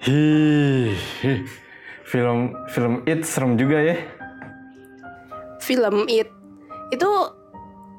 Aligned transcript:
Hi, 0.00 0.96
film 2.08 2.56
film 2.72 3.04
It 3.04 3.20
serem 3.28 3.60
juga 3.60 3.84
ya. 3.84 4.00
Film 5.60 6.08
It 6.08 6.32
itu 6.88 7.10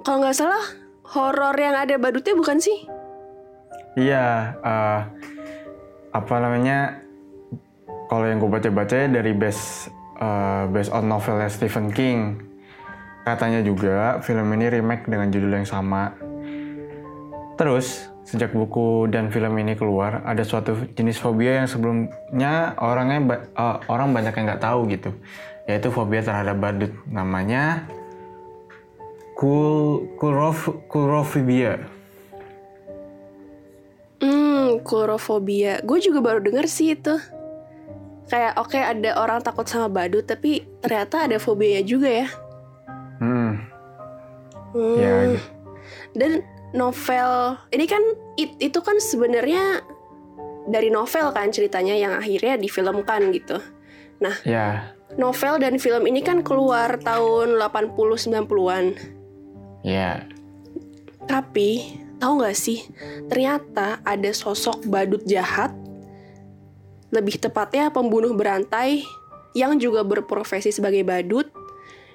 kalau 0.01 0.25
nggak 0.25 0.33
salah 0.33 0.65
horor 1.05 1.53
yang 1.61 1.77
ada 1.77 2.01
badutnya 2.01 2.33
bukan 2.33 2.57
sih? 2.57 2.89
Iya, 3.93 4.57
eh, 4.65 5.01
apa 6.09 6.35
namanya? 6.41 7.05
Kalau 8.09 8.25
yang 8.25 8.41
gue 8.41 8.49
baca-baca 8.49 9.05
dari 9.05 9.37
base 9.37 9.93
eh, 10.17 10.65
based 10.73 10.89
on 10.89 11.05
novelnya 11.05 11.53
Stephen 11.53 11.93
King, 11.93 12.41
katanya 13.29 13.61
juga 13.61 14.17
film 14.25 14.49
ini 14.57 14.73
remake 14.73 15.05
dengan 15.05 15.29
judul 15.29 15.53
yang 15.53 15.69
sama. 15.69 16.17
Terus 17.61 18.10
sejak 18.21 18.53
buku 18.53 19.09
dan 19.09 19.33
film 19.33 19.57
ini 19.57 19.73
keluar, 19.73 20.21
ada 20.23 20.45
suatu 20.45 20.77
jenis 20.93 21.17
fobia 21.17 21.63
yang 21.63 21.67
sebelumnya 21.67 22.77
orangnya 22.77 23.19
ba- 23.25 23.45
eh, 23.49 23.77
orang 23.89 24.13
banyak 24.13 24.33
yang 24.37 24.45
nggak 24.45 24.63
tahu 24.63 24.79
gitu, 24.89 25.09
yaitu 25.65 25.89
fobia 25.89 26.21
terhadap 26.21 26.57
badut. 26.61 26.93
Namanya 27.09 27.89
kul 29.33 30.05
kulrof 30.21 30.69
kulrofobia. 30.85 31.81
Hmm, 34.21 34.85
kurofobia. 34.85 35.81
Gue 35.81 35.97
juga 35.97 36.21
baru 36.21 36.39
denger 36.45 36.69
sih 36.69 36.93
itu. 36.93 37.17
Kayak 38.29 38.53
oke 38.61 38.77
ada 38.79 39.11
orang 39.17 39.41
takut 39.43 39.65
sama 39.67 39.91
badut, 39.91 40.23
tapi 40.23 40.63
ternyata 40.79 41.25
ada 41.27 41.35
fobianya 41.41 41.83
juga 41.83 42.07
ya. 42.07 42.27
Hmm, 43.19 43.59
Hmm. 44.71 44.97
ya 44.97 45.13
Dan 46.15 46.45
novel 46.71 47.59
ini 47.71 47.85
kan 47.87 48.03
it, 48.39 48.55
itu 48.59 48.79
kan 48.79 48.97
sebenarnya 48.99 49.83
dari 50.67 50.87
novel 50.93 51.33
kan 51.35 51.51
ceritanya 51.51 51.95
yang 51.97 52.13
akhirnya 52.15 52.55
difilmkan 52.55 53.33
gitu. 53.35 53.57
Nah, 54.21 54.35
ya 54.45 54.93
novel 55.19 55.59
dan 55.59 55.75
film 55.81 56.07
ini 56.07 56.23
kan 56.23 56.45
keluar 56.45 56.99
tahun 57.01 57.59
80 57.59 57.95
90-an. 57.95 58.85
ya 59.83 60.23
Tapi 61.25 61.99
tahu 62.21 62.43
nggak 62.43 62.57
sih, 62.57 62.85
ternyata 63.27 63.99
ada 64.05 64.31
sosok 64.31 64.85
badut 64.85 65.23
jahat, 65.25 65.73
lebih 67.09 67.41
tepatnya 67.41 67.89
pembunuh 67.89 68.31
berantai 68.37 69.01
yang 69.57 69.75
juga 69.81 70.05
berprofesi 70.05 70.69
sebagai 70.71 71.01
badut, 71.03 71.49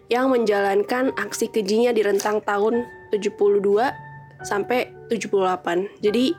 yang 0.06 0.30
menjalankan 0.30 1.10
aksi 1.18 1.50
kejinya 1.50 1.90
di 1.90 2.06
rentang 2.06 2.38
tahun 2.44 2.86
72 3.10 4.05
sampai 4.42 4.92
78. 5.08 6.02
Jadi 6.04 6.34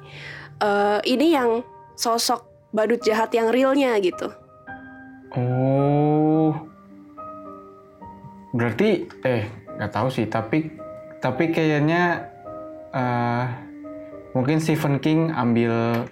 eh, 0.61 0.99
ini 1.07 1.27
yang 1.33 1.63
sosok 1.97 2.45
badut 2.73 3.01
jahat 3.01 3.33
yang 3.33 3.49
realnya 3.49 3.97
gitu. 4.01 4.29
Oh, 5.35 6.55
berarti 8.55 9.09
eh 9.27 9.49
nggak 9.77 9.91
tahu 9.93 10.07
sih, 10.09 10.25
tapi 10.29 10.71
tapi 11.19 11.51
kayaknya 11.51 12.27
eh 12.93 13.45
mungkin 14.37 14.61
Stephen 14.61 15.01
King 15.01 15.33
ambil 15.33 16.05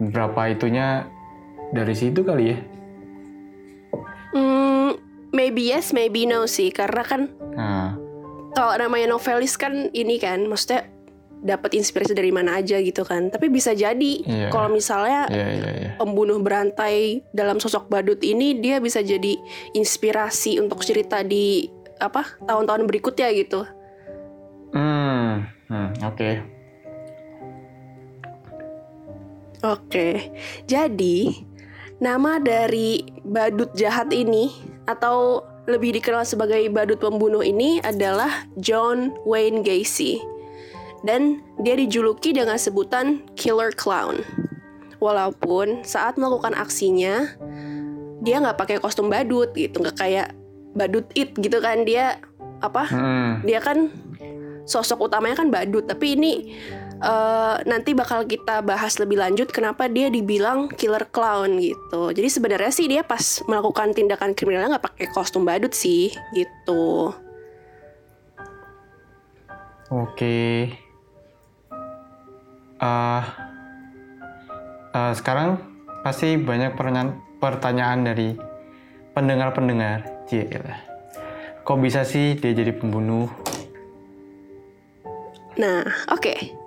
beberapa 0.00 0.48
itunya 0.48 1.04
dari 1.74 1.92
situ 1.92 2.24
kali 2.24 2.56
ya. 2.56 2.58
Hmm, 4.30 4.96
maybe 5.34 5.66
yes, 5.66 5.90
maybe 5.90 6.24
no 6.24 6.46
sih, 6.46 6.70
karena 6.70 7.02
kan 7.02 7.22
Nah, 7.50 7.99
kalau 8.50 8.74
namanya 8.76 9.10
novelis 9.10 9.54
kan 9.54 9.88
ini 9.92 10.18
kan 10.18 10.46
maksudnya 10.46 10.86
dapat 11.40 11.72
inspirasi 11.72 12.12
dari 12.12 12.28
mana 12.28 12.60
aja 12.60 12.76
gitu 12.76 13.00
kan 13.00 13.32
tapi 13.32 13.48
bisa 13.48 13.72
jadi 13.72 14.12
Iya. 14.20 14.48
kalau 14.52 14.68
misalnya 14.68 15.24
ya 15.32 15.46
ya 15.48 15.70
ya. 15.72 15.90
pembunuh 15.96 16.36
berantai 16.36 17.24
dalam 17.32 17.56
sosok 17.56 17.88
badut 17.88 18.20
ini 18.20 18.60
dia 18.60 18.76
bisa 18.76 19.00
jadi 19.00 19.40
inspirasi 19.72 20.60
untuk 20.60 20.84
cerita 20.84 21.24
di 21.24 21.64
apa 21.96 22.36
tahun-tahun 22.44 22.84
berikutnya 22.84 23.28
gitu 23.32 23.64
Hmm, 24.70 25.48
hmm, 25.66 25.88
oke. 26.06 26.30
oke 29.62 30.08
jadi 30.68 31.16
nama 31.98 32.36
dari 32.36 33.00
badut 33.24 33.72
jahat 33.74 34.12
ini 34.12 34.52
atau 34.84 35.44
lebih 35.68 36.00
dikenal 36.00 36.24
sebagai 36.24 36.60
badut 36.72 37.00
pembunuh 37.00 37.44
ini 37.44 37.82
adalah 37.84 38.48
John 38.56 39.12
Wayne 39.28 39.60
Gacy 39.60 40.20
dan 41.04 41.40
dia 41.60 41.76
dijuluki 41.76 42.32
dengan 42.32 42.56
sebutan 42.56 43.24
Killer 43.36 43.72
Clown. 43.72 44.24
Walaupun 45.00 45.80
saat 45.80 46.20
melakukan 46.20 46.52
aksinya 46.52 47.24
dia 48.20 48.36
nggak 48.36 48.60
pakai 48.60 48.76
kostum 48.84 49.08
badut 49.08 49.48
gitu, 49.56 49.80
nggak 49.80 49.96
kayak 49.96 50.28
badut 50.76 51.08
it 51.16 51.32
gitu 51.40 51.56
kan 51.60 51.88
dia 51.88 52.20
apa? 52.60 52.84
Hmm, 52.84 53.32
Dia 53.48 53.64
kan 53.64 53.88
sosok 54.68 55.08
utamanya 55.08 55.40
kan 55.40 55.48
badut, 55.48 55.88
tapi 55.88 56.20
ini 56.20 56.52
eh, 57.00 57.56
nanti 57.64 57.96
bakal 57.96 58.28
kita 58.28 58.60
bahas 58.60 59.00
lebih 59.00 59.16
lanjut 59.16 59.48
kenapa 59.48 59.88
dia 59.88 60.12
dibilang 60.12 60.68
killer 60.68 61.08
clown 61.08 61.56
gitu. 61.58 62.12
Jadi 62.12 62.28
sebenarnya 62.28 62.72
sih 62.72 62.86
dia 62.86 63.02
pas 63.02 63.40
melakukan 63.48 63.96
tindakan 63.96 64.36
kriminalnya 64.36 64.76
nggak 64.76 64.86
pakai 64.92 65.06
kostum 65.10 65.48
badut 65.48 65.72
sih 65.72 66.12
gitu. 66.36 67.12
oke. 69.90 70.70
Ah, 72.80 73.24
ah, 74.96 75.12
sekarang 75.12 75.60
pasti 76.00 76.40
banyak 76.40 76.72
pertanyaan, 77.40 78.00
dari 78.06 78.32
pendengar-pendengar. 79.12 80.24
Cielah. 80.30 80.80
Kok 81.66 81.78
bisa 81.82 82.06
sih 82.06 82.38
dia 82.38 82.54
jadi 82.54 82.72
pembunuh? 82.72 83.28
Nah, 85.60 85.84
oke. 86.08 86.59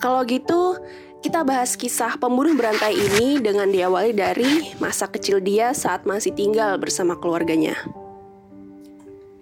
Kalau 0.00 0.24
gitu, 0.24 0.80
kita 1.20 1.44
bahas 1.44 1.76
kisah 1.76 2.16
pembunuh 2.16 2.56
berantai 2.56 2.96
ini 2.96 3.36
dengan 3.44 3.68
diawali 3.68 4.16
dari 4.16 4.72
masa 4.80 5.04
kecil 5.04 5.44
dia 5.44 5.76
saat 5.76 6.08
masih 6.08 6.32
tinggal 6.32 6.80
bersama 6.80 7.16
keluarganya. 7.20 7.76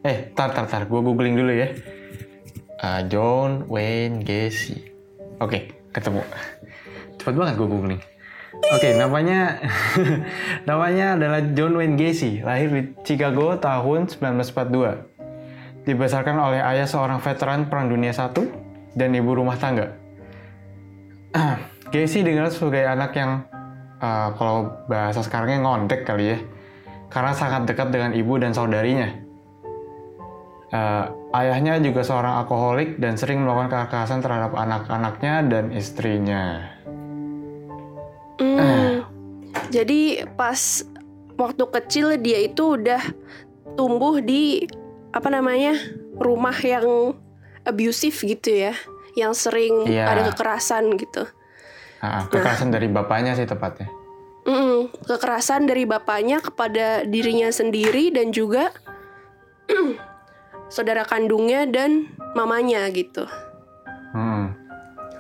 Eh, 0.03 0.31
tar, 0.35 0.55
tar, 0.55 0.67
tar. 0.67 0.87
Gue 0.87 1.03
googling 1.03 1.39
dulu 1.39 1.55
ya. 1.55 1.75
Ah, 2.79 3.03
John 3.07 3.67
Wayne 3.67 4.23
Gacy. 4.23 4.79
Oke, 5.43 5.75
ketemu. 5.91 6.23
Cepat 7.19 7.35
banget 7.35 7.55
gue 7.59 7.69
googling. 7.71 8.03
Oke, 8.75 8.95
namanya 8.95 9.59
namanya 10.71 11.19
adalah 11.19 11.43
John 11.55 11.75
Wayne 11.75 11.99
Gacy. 11.99 12.47
Lahir 12.47 12.71
di 12.71 12.83
Chicago 13.03 13.59
tahun 13.59 14.07
1942. 14.07 15.87
Dibesarkan 15.87 16.37
oleh 16.39 16.63
ayah 16.63 16.87
seorang 16.87 17.19
veteran 17.19 17.67
Perang 17.67 17.91
Dunia 17.91 18.15
I 18.15 18.47
dan 18.95 19.11
ibu 19.15 19.31
rumah 19.35 19.59
tangga. 19.59 19.98
Gacy 21.93 22.21
dikenal 22.21 22.53
sebagai 22.53 22.85
anak 22.85 23.17
yang 23.17 23.45
ah, 24.01 24.33
kalau 24.37 24.85
bahasa 24.89 25.25
sekarangnya 25.25 25.65
ngondek 25.65 26.05
kali 26.05 26.37
ya. 26.37 26.39
Karena 27.09 27.33
sangat 27.33 27.65
dekat 27.65 27.89
dengan 27.89 28.13
ibu 28.13 28.37
dan 28.37 28.53
saudarinya. 28.53 29.29
Eh, 30.69 31.05
ayahnya 31.33 31.81
juga 31.81 32.05
seorang 32.05 32.45
alkoholik 32.45 33.01
dan 33.01 33.17
sering 33.17 33.41
melakukan 33.41 33.89
kekerasan 33.89 34.21
terhadap 34.21 34.53
anak-anaknya 34.53 35.35
dan 35.49 35.65
istrinya. 35.73 36.61
Hmm, 38.37 39.01
jadi 39.75 40.29
pas 40.37 40.85
waktu 41.41 41.65
kecil 41.73 42.21
dia 42.21 42.45
itu 42.45 42.77
udah 42.77 43.01
tumbuh 43.81 44.21
di 44.21 44.69
apa 45.09 45.33
namanya 45.33 45.73
rumah 46.21 46.55
yang 46.61 47.17
abusif 47.65 48.21
gitu 48.29 48.69
ya, 48.69 48.77
yang 49.19 49.35
sering 49.35 49.85
Iya. 49.85 50.07
ada 50.07 50.23
kekerasan 50.33 50.95
gitu. 50.97 51.27
Ah, 51.99 52.31
kekerasan 52.31 52.71
dari 52.71 52.87
bapaknya 52.87 53.35
sih 53.35 53.45
tepatnya. 53.45 53.91
Mm, 54.47 54.95
kekerasan 55.05 55.69
dari 55.69 55.85
bapaknya 55.85 56.41
kepada 56.41 57.05
dirinya 57.05 57.53
sendiri 57.53 58.09
dan 58.15 58.33
juga 58.33 58.73
saudara 60.75 61.05
kandungnya 61.05 61.69
dan 61.69 62.09
mamanya 62.33 62.89
gitu. 62.95 63.29
Hmm. 64.15 64.57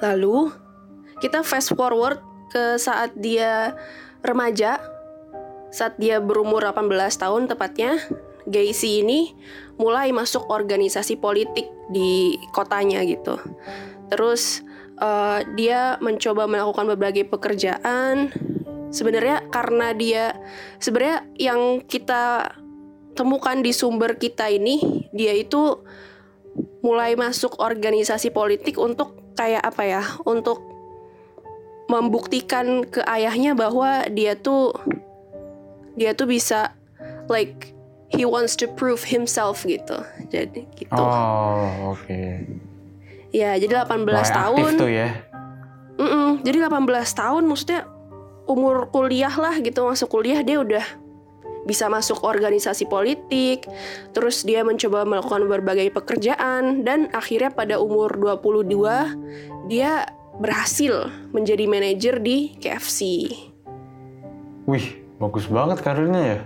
Lalu 0.00 0.54
kita 1.20 1.42
fast 1.42 1.74
forward 1.74 2.22
ke 2.48 2.80
saat 2.80 3.12
dia 3.18 3.76
remaja, 4.24 4.80
saat 5.68 5.98
dia 6.00 6.22
berumur 6.22 6.64
18 6.64 6.88
tahun 7.20 7.50
tepatnya, 7.50 8.00
Gacy 8.48 9.04
ini 9.04 9.36
mulai 9.76 10.10
masuk 10.10 10.48
organisasi 10.48 11.20
politik 11.20 11.68
di 11.92 12.40
kotanya 12.50 13.04
gitu. 13.04 13.36
Terus 14.08 14.64
eh, 14.98 15.40
dia 15.54 16.00
mencoba 16.00 16.48
melakukan 16.48 16.88
berbagai 16.96 17.28
pekerjaan. 17.28 18.32
Sebenarnya 18.88 19.44
karena 19.52 19.92
dia 19.92 20.32
sebenarnya 20.80 21.28
yang 21.36 21.84
kita 21.84 22.56
temukan 23.12 23.60
di 23.60 23.76
sumber 23.76 24.16
kita 24.16 24.48
ini, 24.48 25.04
dia 25.12 25.36
itu 25.36 25.84
mulai 26.80 27.12
masuk 27.12 27.60
organisasi 27.60 28.32
politik 28.32 28.80
untuk 28.80 29.36
kayak 29.36 29.60
apa 29.60 29.82
ya? 29.84 30.02
Untuk 30.24 30.64
membuktikan 31.88 32.84
ke 32.84 33.04
ayahnya 33.04 33.52
bahwa 33.52 34.08
dia 34.12 34.36
tuh 34.36 34.72
dia 35.96 36.12
tuh 36.16 36.28
bisa 36.28 36.72
like 37.28 37.77
he 38.08 38.24
wants 38.24 38.56
to 38.56 38.66
prove 38.68 39.04
himself 39.04 39.64
gitu. 39.68 40.00
Jadi 40.32 40.64
gitu. 40.76 40.96
Oh, 40.96 41.94
oke. 41.96 42.44
Ya, 43.28 43.56
jadi 43.60 43.84
18 43.84 44.08
Mulai 44.08 44.24
tahun. 44.24 44.56
aktif 44.56 44.80
tuh 44.80 44.90
ya. 44.90 45.08
Mm-mm, 45.98 46.46
jadi 46.46 46.70
18 46.70 46.88
tahun 47.12 47.42
maksudnya 47.44 47.80
umur 48.48 48.88
kuliah 48.88 49.34
lah 49.34 49.58
gitu 49.60 49.84
masuk 49.84 50.08
kuliah 50.08 50.40
dia 50.40 50.62
udah 50.62 50.86
bisa 51.68 51.84
masuk 51.92 52.24
organisasi 52.24 52.88
politik, 52.88 53.68
terus 54.16 54.40
dia 54.40 54.64
mencoba 54.64 55.04
melakukan 55.04 55.44
berbagai 55.44 55.92
pekerjaan 55.92 56.80
dan 56.80 57.12
akhirnya 57.12 57.52
pada 57.52 57.76
umur 57.76 58.08
22 58.16 59.68
dia 59.68 60.08
berhasil 60.40 61.12
menjadi 61.34 61.68
manajer 61.68 62.24
di 62.24 62.56
KFC. 62.56 63.28
Wih, 64.64 64.86
bagus 65.20 65.44
banget 65.44 65.84
karirnya 65.84 66.22
ya. 66.24 66.40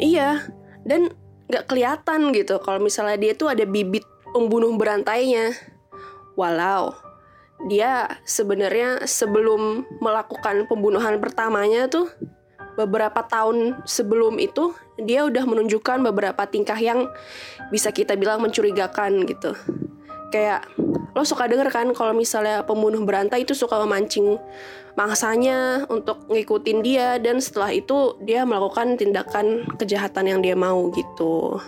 Iya, 0.00 0.48
dan 0.88 1.12
nggak 1.52 1.68
kelihatan 1.68 2.32
gitu 2.32 2.56
kalau 2.64 2.80
misalnya 2.80 3.20
dia 3.20 3.32
tuh 3.36 3.52
ada 3.52 3.68
bibit 3.68 4.02
pembunuh 4.32 4.72
berantainya. 4.74 5.52
Walau 6.34 6.96
dia 7.68 8.08
sebenarnya 8.24 9.04
sebelum 9.04 9.84
melakukan 10.00 10.64
pembunuhan 10.64 11.20
pertamanya 11.20 11.92
tuh 11.92 12.08
beberapa 12.80 13.20
tahun 13.28 13.84
sebelum 13.84 14.40
itu 14.40 14.72
dia 14.96 15.28
udah 15.28 15.44
menunjukkan 15.44 16.00
beberapa 16.08 16.48
tingkah 16.48 16.78
yang 16.80 17.12
bisa 17.68 17.92
kita 17.92 18.16
bilang 18.16 18.40
mencurigakan 18.40 19.28
gitu. 19.28 19.52
Kayak 20.32 20.64
lo 21.14 21.22
suka 21.26 21.50
denger 21.50 21.68
kan 21.74 21.90
kalau 21.90 22.14
misalnya 22.14 22.62
pembunuh 22.62 23.02
berantai 23.02 23.42
itu 23.42 23.54
suka 23.56 23.78
memancing 23.82 24.38
mangsanya 24.94 25.86
untuk 25.86 26.26
ngikutin 26.28 26.78
dia 26.82 27.16
dan 27.22 27.38
setelah 27.38 27.70
itu 27.70 28.18
dia 28.22 28.42
melakukan 28.42 28.98
tindakan 28.98 29.66
kejahatan 29.78 30.26
yang 30.26 30.40
dia 30.42 30.54
mau 30.58 30.90
gitu. 30.92 31.58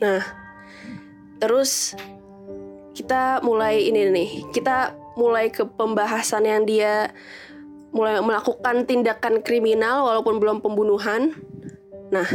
Nah, 0.00 0.24
terus 1.36 1.94
kita 2.96 3.44
mulai 3.44 3.86
ini 3.86 4.08
nih, 4.10 4.30
kita 4.50 4.96
mulai 5.14 5.52
ke 5.52 5.64
pembahasan 5.64 6.48
yang 6.48 6.64
dia 6.64 7.12
mulai 7.90 8.22
melakukan 8.22 8.86
tindakan 8.86 9.42
kriminal 9.42 10.06
walaupun 10.06 10.38
belum 10.38 10.58
pembunuhan. 10.62 11.34
Nah, 12.10 12.26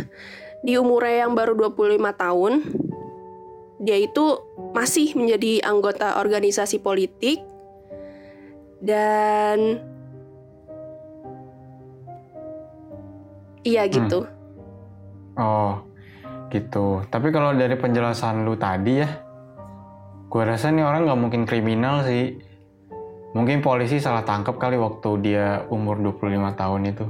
di 0.62 0.78
umurnya 0.78 1.28
yang 1.28 1.34
baru 1.34 1.58
25 1.58 2.12
tahun, 2.16 2.54
dia 3.80 3.98
itu 4.00 4.40
masih 4.72 5.16
menjadi 5.20 5.64
anggota 5.68 6.20
organisasi 6.20 6.80
politik 6.80 7.44
dan 8.80 9.84
iya 13.66 13.90
gitu. 13.90 14.30
Oh, 15.36 15.84
gitu. 16.48 17.04
Tapi 17.12 17.28
kalau 17.36 17.52
dari 17.58 17.76
penjelasan 17.76 18.48
lu 18.48 18.56
tadi 18.56 19.04
ya, 19.04 19.10
gue 20.32 20.44
rasa 20.46 20.72
nih 20.72 20.86
orang 20.86 21.04
nggak 21.10 21.22
mungkin 21.22 21.44
kriminal 21.44 22.08
sih. 22.08 22.40
Mungkin 23.36 23.60
polisi 23.60 24.00
salah 24.00 24.24
tangkap 24.24 24.56
kali 24.56 24.80
waktu 24.80 25.10
dia 25.20 25.68
umur 25.68 26.00
25 26.00 26.56
tahun 26.56 26.82
itu. 26.88 27.06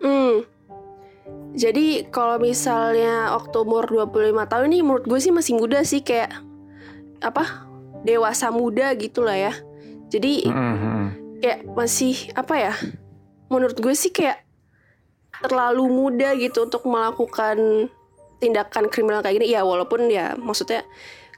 Hmm. 0.00 0.36
Jadi 1.58 2.06
kalau 2.14 2.38
misalnya 2.38 3.34
waktu 3.34 3.66
umur 3.66 3.90
25 3.90 4.46
tahun 4.46 4.70
ini 4.70 4.86
menurut 4.86 5.10
gue 5.10 5.18
sih 5.18 5.34
masih 5.34 5.58
muda 5.58 5.82
sih 5.82 6.06
kayak 6.06 6.30
apa? 7.18 7.66
Dewasa 8.06 8.54
muda 8.54 8.94
gitu 8.94 9.26
lah 9.26 9.34
ya. 9.34 9.52
Jadi 10.06 10.46
kayak 11.42 11.66
masih 11.74 12.30
apa 12.38 12.54
ya? 12.54 12.74
Menurut 13.50 13.74
gue 13.74 13.90
sih 13.98 14.14
kayak 14.14 14.46
terlalu 15.42 15.90
muda 15.90 16.38
gitu 16.38 16.70
untuk 16.70 16.86
melakukan 16.86 17.90
tindakan 18.38 18.86
kriminal 18.86 19.18
kayak 19.26 19.42
gini. 19.42 19.50
Ya 19.50 19.66
walaupun 19.66 20.06
ya 20.06 20.38
maksudnya 20.38 20.86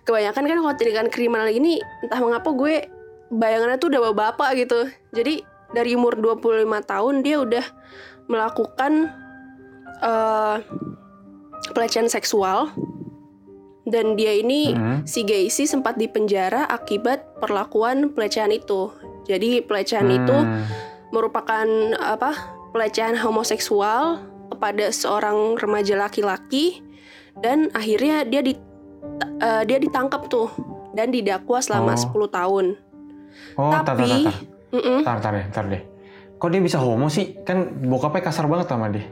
kebanyakan 0.05 0.44
kan 0.44 0.56
kalau 0.61 0.76
tindakan 0.76 1.08
kriminal 1.08 1.49
ini 1.49 1.81
entah 2.05 2.20
mengapa 2.20 2.52
gue 2.52 2.93
bayangannya 3.32 3.81
tuh 3.81 3.88
udah 3.88 4.12
bapak 4.12 4.52
gitu. 4.61 4.84
Jadi 5.16 5.49
dari 5.73 5.96
umur 5.96 6.20
25 6.20 6.69
tahun 6.84 7.14
dia 7.25 7.40
udah 7.40 7.64
melakukan 8.28 9.16
eh, 10.00 10.56
pelecehan 11.70 12.08
seksual 12.08 12.73
dan 13.85 14.14
dia 14.14 14.32
ini 14.32 14.70
Mhm. 14.70 14.97
si 15.05 15.23
Gacy 15.23 15.64
sempat 15.64 15.97
dipenjara 15.97 16.64
akibat 16.64 17.38
perlakuan 17.38 18.11
pelecehan 18.11 18.50
itu. 18.50 18.93
Jadi 19.25 19.61
pelecehan 19.61 20.08
itu 20.08 20.37
Hmm. 20.37 20.64
merupakan 21.11 21.67
apa? 21.97 22.58
pelecehan 22.70 23.19
homoseksual 23.19 24.23
kepada 24.49 24.94
seorang 24.94 25.58
remaja 25.58 25.99
laki-laki 25.99 26.87
dan 27.37 27.67
akhirnya 27.73 28.23
dia 28.23 28.41
di 28.41 28.55
eh, 29.41 29.62
dia 29.64 29.75
ditangkap 29.76 30.29
tuh 30.29 30.47
dan 30.93 31.11
didakwa 31.11 31.58
selama 31.58 31.93
Oh. 31.93 31.99
10 31.99 32.29
tahun. 32.29 32.67
Oh, 33.56 33.73
tar, 33.73 33.82
tar, 33.82 33.97
Tapi- 33.97 34.06
tar, 34.23 34.31
tar. 34.31 34.37
Mm-mm. 34.70 34.99
Tar, 35.02 35.19
tar 35.19 35.32
deh, 35.32 35.47
tar 35.50 35.64
deh. 35.67 35.82
Kok 36.37 36.47
dia 36.47 36.62
bisa 36.62 36.79
homo 36.79 37.11
sih? 37.11 37.43
Kan 37.43 37.82
bokapnya 37.82 38.23
kasar 38.23 38.47
banget 38.47 38.70
sama 38.70 38.87
dia. 38.87 39.02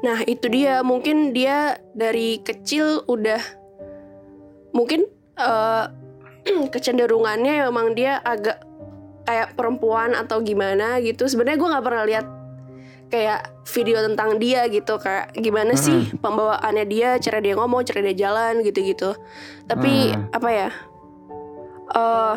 Nah, 0.00 0.24
itu 0.24 0.48
dia 0.48 0.80
mungkin 0.80 1.36
dia 1.36 1.76
dari 1.92 2.40
kecil 2.40 3.04
udah 3.04 3.40
mungkin 4.72 5.04
eh, 5.36 5.84
kecenderungannya 6.72 7.68
memang 7.68 7.92
dia 7.92 8.16
agak 8.24 8.64
kayak 9.28 9.54
perempuan 9.54 10.16
atau 10.16 10.40
gimana 10.40 10.98
gitu. 11.04 11.28
Sebenarnya 11.28 11.58
gue 11.60 11.72
nggak 11.72 11.86
pernah 11.86 12.04
lihat 12.08 12.26
kayak 13.10 13.42
video 13.66 13.98
tentang 14.06 14.38
dia 14.38 14.70
gitu 14.70 14.94
kayak 14.96 15.34
gimana 15.34 15.74
sih 15.74 16.14
pembawaannya 16.22 16.86
dia, 16.86 17.18
cara 17.18 17.42
dia 17.42 17.58
ngomong, 17.58 17.82
cara 17.82 18.06
dia 18.06 18.16
jalan 18.26 18.62
gitu-gitu. 18.62 19.14
Tapi 19.66 20.14
Hmm. 20.14 20.30
apa 20.32 20.48
ya? 20.50 20.70
eh 21.90 22.36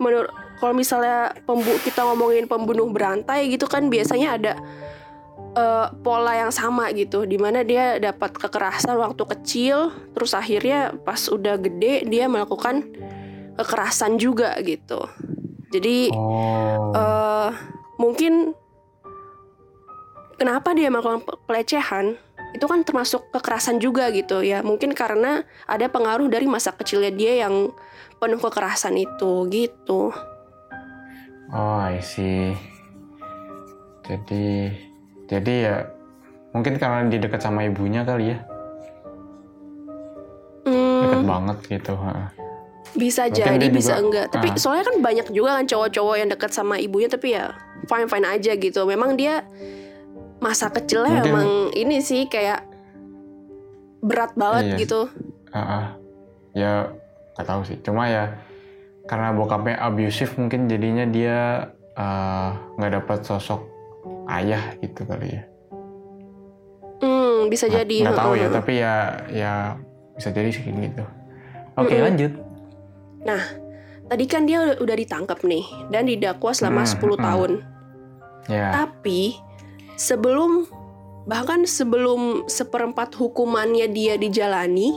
menurut 0.00 0.32
kalau 0.56 0.72
misalnya 0.72 1.36
pembu 1.44 1.68
kita 1.84 2.00
ngomongin 2.00 2.48
pembunuh 2.48 2.88
berantai 2.88 3.52
gitu 3.52 3.68
kan 3.68 3.92
biasanya 3.92 4.40
ada 4.40 4.52
eh, 5.58 5.86
pola 6.00 6.38
yang 6.38 6.54
sama 6.54 6.94
gitu 6.94 7.26
di 7.26 7.34
mana 7.34 7.66
dia 7.66 7.98
dapat 7.98 8.30
kekerasan 8.30 8.94
waktu 8.94 9.22
kecil 9.36 9.90
terus 10.14 10.32
akhirnya 10.32 10.94
pas 11.02 11.18
udah 11.26 11.58
gede 11.58 12.06
dia 12.06 12.30
melakukan 12.30 12.86
kekerasan 13.58 14.22
juga 14.22 14.54
gitu 14.62 15.02
jadi 15.74 16.14
Oh. 16.14 16.94
eh, 16.94 17.50
mungkin 17.98 18.54
kenapa 20.38 20.70
dia 20.72 20.88
melakukan 20.88 21.26
pe- 21.26 21.38
pelecehan 21.44 22.14
itu 22.54 22.64
kan 22.64 22.80
termasuk 22.80 23.28
kekerasan 23.28 23.76
juga 23.76 24.08
gitu 24.08 24.40
ya 24.40 24.64
mungkin 24.64 24.94
karena 24.94 25.42
ada 25.66 25.90
pengaruh 25.90 26.30
dari 26.30 26.48
masa 26.48 26.72
kecilnya 26.72 27.12
dia 27.12 27.44
yang 27.44 27.74
penuh 28.16 28.38
kekerasan 28.38 28.96
itu 28.96 29.44
gitu 29.50 30.14
Oh, 31.48 31.80
I 31.80 31.96
see. 32.04 32.52
Jadi, 34.04 34.68
jadi 35.28 35.54
ya 35.60 35.76
mungkin 36.50 36.74
karena 36.74 37.04
dia 37.06 37.20
dekat 37.20 37.38
sama 37.38 37.62
ibunya 37.62 38.02
kali 38.02 38.32
ya, 38.32 38.38
dekat 40.64 41.18
Hmm, 41.18 41.26
banget 41.26 41.58
gitu. 41.70 41.94
ha. 41.96 42.32
bisa 42.90 43.28
Mungkin 43.28 43.36
jadi 43.36 43.66
bisa 43.68 43.92
juga- 43.92 44.00
enggak 44.00 44.26
tapi 44.32 44.48
ah. 44.48 44.56
soalnya 44.56 44.84
kan 44.86 44.96
banyak 44.98 45.26
juga 45.28 45.50
kan 45.54 45.68
cowok-cowok 45.68 46.14
yang 46.16 46.28
dekat 46.28 46.50
sama 46.50 46.80
ibunya 46.80 47.04
tapi 47.06 47.36
ya 47.36 47.52
fine 47.84 48.08
fine 48.08 48.24
aja 48.26 48.56
gitu 48.56 48.80
memang 48.82 49.12
dia 49.12 49.44
masa 50.38 50.66
kecilnya 50.68 51.20
Mungkin- 51.20 51.28
emang 51.30 51.48
ini 51.74 52.00
sih 52.00 52.24
kayak 52.24 52.64
berat 54.00 54.32
banget 54.34 54.64
Iya. 54.64 54.76
gitu 54.78 55.00
Ah, 55.48 55.60
ah. 55.60 55.84
ya 56.52 56.88
nggak 57.34 57.44
tahu 57.46 57.60
sih. 57.62 57.76
Cuma 57.78 58.08
ya 58.08 58.40
karena 59.04 59.32
bokapnya 59.32 59.76
abusive 59.78 60.32
mungkin 60.34 60.64
jadinya 60.64 61.04
dia 61.04 61.68
eh, 61.92 62.48
nggak 62.74 62.92
dapat 62.94 63.20
sosok 63.22 63.68
ayah 64.28 64.76
gitu 64.78 65.02
kali 65.02 65.34
ya. 65.34 65.42
hmm 66.98 67.48
bisa 67.48 67.66
Nggak- 67.66 67.78
jadi 67.86 67.96
Nggak 68.04 68.18
tahu 68.18 68.34
ya, 68.34 68.48
tapi 68.50 68.72
ya 68.76 68.94
ya 69.30 69.52
bisa 70.14 70.28
jadi 70.30 70.50
sih 70.50 70.64
gitu. 70.66 71.04
Oke 71.78 71.94
Mm-mm. 71.94 72.04
lanjut. 72.04 72.32
Nah, 73.22 73.42
tadi 74.06 74.24
kan 74.26 74.42
dia 74.44 74.58
udah, 74.60 74.76
udah 74.82 74.96
ditangkap 74.98 75.38
nih 75.46 75.62
dan 75.88 76.06
didakwa 76.06 76.50
selama 76.50 76.82
Hmm, 76.82 76.92
10 76.98 77.14
hmm. 77.14 77.22
tahun. 77.22 77.52
Ya. 78.48 78.68
Tapi 78.74 79.38
sebelum 79.94 80.66
bahkan 81.28 81.62
sebelum 81.68 82.48
seperempat 82.50 83.14
hukumannya 83.14 83.86
dia 83.92 84.18
dijalani, 84.18 84.96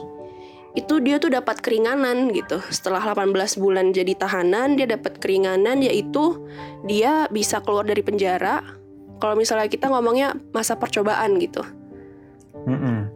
itu 0.74 1.04
dia 1.04 1.20
tuh 1.20 1.30
dapat 1.30 1.60
keringanan 1.60 2.32
gitu. 2.32 2.58
Setelah 2.72 3.14
18 3.14 3.60
bulan 3.60 3.92
jadi 3.92 4.16
tahanan, 4.16 4.74
dia 4.74 4.88
dapat 4.88 5.20
keringanan 5.20 5.84
yaitu 5.84 6.42
dia 6.88 7.30
bisa 7.30 7.62
keluar 7.62 7.86
dari 7.86 8.02
penjara. 8.02 8.81
Kalau 9.22 9.38
misalnya 9.38 9.70
kita 9.70 9.86
ngomongnya 9.88 10.34
masa 10.50 10.74
percobaan 10.82 11.38
gitu. 11.38 11.62
Mm-mm. 12.66 13.14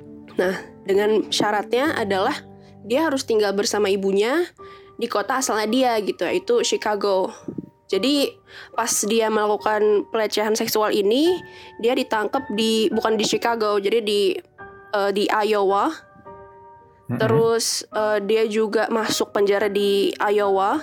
Dengan 0.86 1.34
syaratnya 1.34 1.98
adalah 1.98 2.38
dia 2.86 3.10
harus 3.10 3.26
tinggal 3.26 3.58
bersama 3.58 3.90
ibunya 3.90 4.46
di 5.02 5.10
kota 5.10 5.42
asalnya 5.42 5.68
dia 5.68 5.92
gitu 6.06 6.24
yaitu 6.30 6.62
Chicago. 6.62 7.34
Jadi 7.90 8.30
pas 8.74 8.90
dia 9.06 9.30
melakukan 9.34 10.10
pelecehan 10.10 10.54
seksual 10.54 10.94
ini 10.94 11.42
dia 11.82 11.98
ditangkap 11.98 12.46
di 12.54 12.90
bukan 12.94 13.18
di 13.18 13.26
Chicago 13.26 13.82
jadi 13.82 14.06
di 14.06 14.38
uh, 14.94 15.10
di 15.10 15.26
Iowa. 15.26 15.90
Mm-hmm. 15.90 17.18
Terus 17.22 17.86
uh, 17.94 18.22
dia 18.22 18.46
juga 18.46 18.90
masuk 18.94 19.34
penjara 19.34 19.70
di 19.70 20.14
Iowa. 20.22 20.82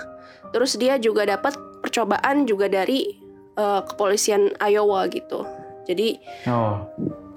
Terus 0.51 0.75
dia 0.75 0.99
juga 0.99 1.23
dapat 1.23 1.55
percobaan 1.81 2.45
juga 2.47 2.67
dari 2.67 3.22
uh, 3.57 3.81
kepolisian 3.85 4.53
Iowa 4.61 5.07
gitu. 5.09 5.45
Jadi 5.83 6.19
oh. 6.47 6.87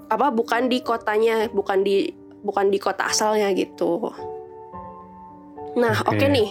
apa 0.07 0.31
bukan 0.31 0.71
di 0.71 0.81
kotanya, 0.81 1.51
bukan 1.51 1.83
di 1.83 2.11
bukan 2.47 2.71
di 2.71 2.79
kota 2.79 3.11
asalnya 3.11 3.51
gitu. 3.57 4.13
Nah, 5.77 5.95
oke 6.07 6.17
okay. 6.17 6.27
okay 6.27 6.29
nih. 6.31 6.51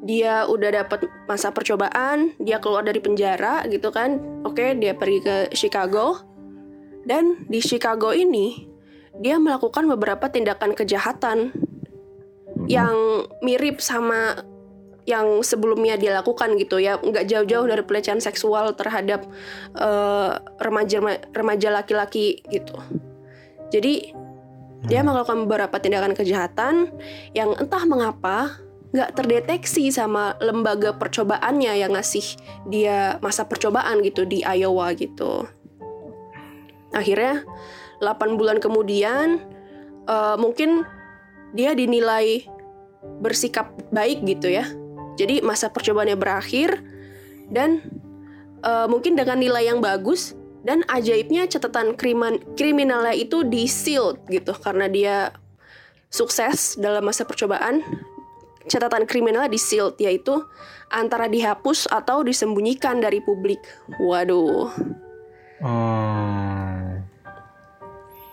Dia 0.00 0.48
udah 0.48 0.80
dapat 0.80 1.04
masa 1.28 1.52
percobaan, 1.52 2.32
dia 2.40 2.56
keluar 2.56 2.80
dari 2.80 3.04
penjara 3.04 3.68
gitu 3.68 3.92
kan. 3.92 4.16
Oke, 4.48 4.72
okay, 4.72 4.80
dia 4.80 4.96
pergi 4.96 5.20
ke 5.20 5.36
Chicago. 5.52 6.24
Dan 7.04 7.44
di 7.52 7.60
Chicago 7.60 8.08
ini 8.16 8.64
dia 9.20 9.36
melakukan 9.36 9.84
beberapa 9.84 10.32
tindakan 10.32 10.72
kejahatan 10.72 11.52
hmm. 11.52 12.64
yang 12.64 13.28
mirip 13.44 13.84
sama 13.84 14.40
yang 15.10 15.42
sebelumnya 15.42 15.98
dia 15.98 16.14
lakukan 16.14 16.54
gitu 16.54 16.78
ya 16.78 17.02
nggak 17.02 17.26
jauh-jauh 17.26 17.66
dari 17.66 17.82
pelecehan 17.82 18.22
seksual 18.22 18.78
terhadap 18.78 19.26
uh, 19.74 20.38
remaja 20.62 21.02
remaja 21.34 21.68
laki-laki 21.74 22.38
gitu 22.46 22.78
jadi 23.74 24.14
dia 24.86 25.00
hmm. 25.04 25.06
melakukan 25.12 25.38
beberapa 25.44 25.76
tindakan 25.76 26.16
kejahatan 26.16 26.74
yang 27.36 27.52
entah 27.58 27.84
mengapa 27.84 28.60
nggak 28.90 29.14
terdeteksi 29.14 29.92
sama 29.94 30.34
lembaga 30.42 30.96
percobaannya 30.96 31.78
yang 31.78 31.94
ngasih 31.94 32.26
dia 32.66 33.22
masa 33.22 33.46
percobaan 33.46 34.02
gitu 34.02 34.26
di 34.26 34.42
Iowa 34.42 34.90
gitu. 34.98 35.46
Akhirnya 36.90 37.46
8 38.02 38.34
bulan 38.34 38.58
kemudian 38.58 39.46
uh, 40.10 40.34
mungkin 40.34 40.82
dia 41.54 41.76
dinilai 41.78 42.50
bersikap 43.22 43.70
baik 43.94 44.26
gitu 44.26 44.50
ya. 44.50 44.66
Jadi 45.20 45.44
masa 45.44 45.68
percobaannya 45.68 46.16
berakhir 46.16 46.80
dan 47.52 47.84
uh, 48.64 48.88
mungkin 48.88 49.20
dengan 49.20 49.36
nilai 49.36 49.68
yang 49.68 49.84
bagus 49.84 50.32
dan 50.64 50.80
ajaibnya 50.88 51.44
catatan 51.44 51.92
kriman, 51.92 52.40
kriminalnya 52.56 53.12
itu 53.12 53.44
di 53.44 53.68
sealed 53.68 54.24
gitu 54.32 54.56
karena 54.56 54.88
dia 54.88 55.16
sukses 56.08 56.80
dalam 56.80 57.04
masa 57.04 57.28
percobaan. 57.28 57.84
Catatan 58.64 59.04
kriminalnya 59.04 59.52
di 59.52 59.60
sealed 59.60 60.00
yaitu 60.00 60.40
antara 60.88 61.28
dihapus 61.28 61.88
atau 61.92 62.24
disembunyikan 62.24 63.00
dari 63.04 63.20
publik. 63.20 63.60
Waduh. 64.00 64.72
Hmm. 65.60 67.04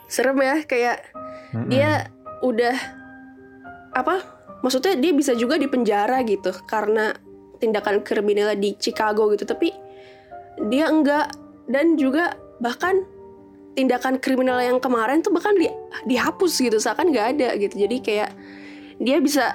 Serem 0.07 0.39
ya 0.39 0.63
kayak 0.63 1.03
mm 1.51 1.57
-mm. 1.57 1.67
dia 1.67 1.91
udah 2.43 2.75
apa? 3.91 4.36
Maksudnya 4.65 4.97
dia 4.97 5.11
bisa 5.13 5.37
juga 5.37 5.55
di 5.61 5.69
penjara 5.69 6.21
gitu 6.25 6.49
karena 6.65 7.13
tindakan 7.61 8.01
kriminalnya 8.01 8.57
di 8.57 8.73
Chicago 8.77 9.29
gitu. 9.33 9.45
Tapi 9.45 9.69
dia 10.69 10.89
enggak. 10.89 11.33
Dan 11.67 11.99
juga 11.99 12.31
bahkan 12.63 13.03
tindakan 13.77 14.17
kriminal 14.17 14.57
yang 14.57 14.81
kemarin 14.81 15.21
tuh 15.21 15.29
bahkan 15.29 15.53
di, 15.53 15.69
dihapus 16.09 16.63
gitu 16.63 16.81
seakan 16.81 17.13
nggak 17.13 17.27
ada 17.37 17.49
gitu. 17.61 17.75
Jadi 17.85 17.97
kayak 18.01 18.31
dia 18.97 19.21
bisa 19.21 19.53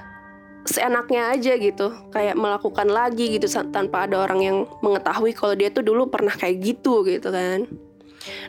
seenaknya 0.63 1.35
aja 1.35 1.59
gitu 1.59 1.91
kayak 2.15 2.39
melakukan 2.39 2.87
lagi 2.87 3.35
gitu 3.35 3.51
tanpa 3.75 4.07
ada 4.07 4.23
orang 4.23 4.41
yang 4.47 4.59
mengetahui 4.79 5.35
kalau 5.35 5.59
dia 5.59 5.75
tuh 5.75 5.83
dulu 5.83 6.07
pernah 6.07 6.31
kayak 6.31 6.63
gitu 6.63 7.03
gitu 7.03 7.35
kan. 7.35 7.67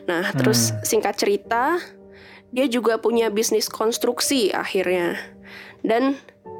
Nah 0.06 0.30
terus 0.30 0.70
hmm. 0.70 0.86
singkat 0.86 1.18
cerita 1.18 1.82
dia 2.54 2.70
juga 2.70 3.02
punya 3.02 3.34
bisnis 3.34 3.66
konstruksi 3.66 4.54
akhirnya. 4.54 5.18
Dan 5.82 6.14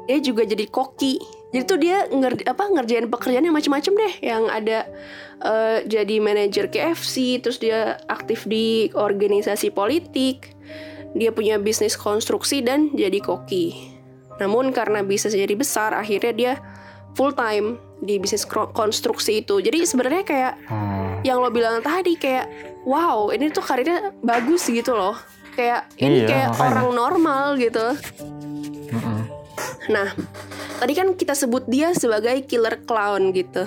dia 0.05 0.17
juga 0.21 0.45
jadi 0.45 0.65
koki. 0.69 1.17
Jadi 1.53 1.63
tuh 1.63 1.79
dia 1.79 2.05
nger 2.09 2.45
apa 2.51 2.63
ngerjain 2.67 3.07
pekerjaan 3.07 3.45
yang 3.45 3.55
macam-macam 3.55 3.93
deh. 3.95 4.13
Yang 4.21 4.43
ada 4.51 4.79
uh, 5.41 5.77
jadi 5.85 6.15
manajer 6.21 6.65
KFC 6.69 7.41
terus 7.41 7.57
dia 7.57 7.97
aktif 8.09 8.45
di 8.45 8.89
organisasi 8.93 9.73
politik. 9.73 10.53
Dia 11.15 11.31
punya 11.31 11.55
bisnis 11.57 11.95
konstruksi 11.95 12.59
dan 12.59 12.91
jadi 12.91 13.23
koki. 13.23 13.95
Namun 14.37 14.75
karena 14.75 14.99
bisa 14.99 15.31
jadi 15.31 15.55
besar 15.55 15.95
akhirnya 15.95 16.33
dia 16.35 16.53
full 17.15 17.31
time 17.31 17.79
di 18.03 18.19
bisnis 18.19 18.43
konstruksi 18.51 19.41
itu. 19.41 19.63
Jadi 19.63 19.87
sebenarnya 19.87 20.23
kayak 20.27 20.53
hmm. 20.67 21.23
yang 21.23 21.39
lo 21.39 21.47
bilang 21.47 21.79
tadi 21.79 22.19
kayak 22.19 22.51
wow 22.83 23.31
ini 23.31 23.47
tuh 23.49 23.63
karirnya 23.63 24.11
bagus 24.19 24.67
gitu 24.67 24.91
loh. 24.91 25.15
Kayak 25.55 25.87
ini 25.95 26.27
iya, 26.27 26.27
kayak 26.27 26.49
makanya. 26.51 26.67
orang 26.67 26.87
normal 26.91 27.45
gitu. 27.55 27.85
Mm 28.91 28.99
-mm. 28.99 29.44
Nah 29.87 30.11
tadi 30.81 30.93
kan 30.97 31.13
kita 31.15 31.33
sebut 31.37 31.65
dia 31.69 31.95
sebagai 31.95 32.43
killer 32.45 32.83
clown 32.83 33.31
gitu. 33.31 33.63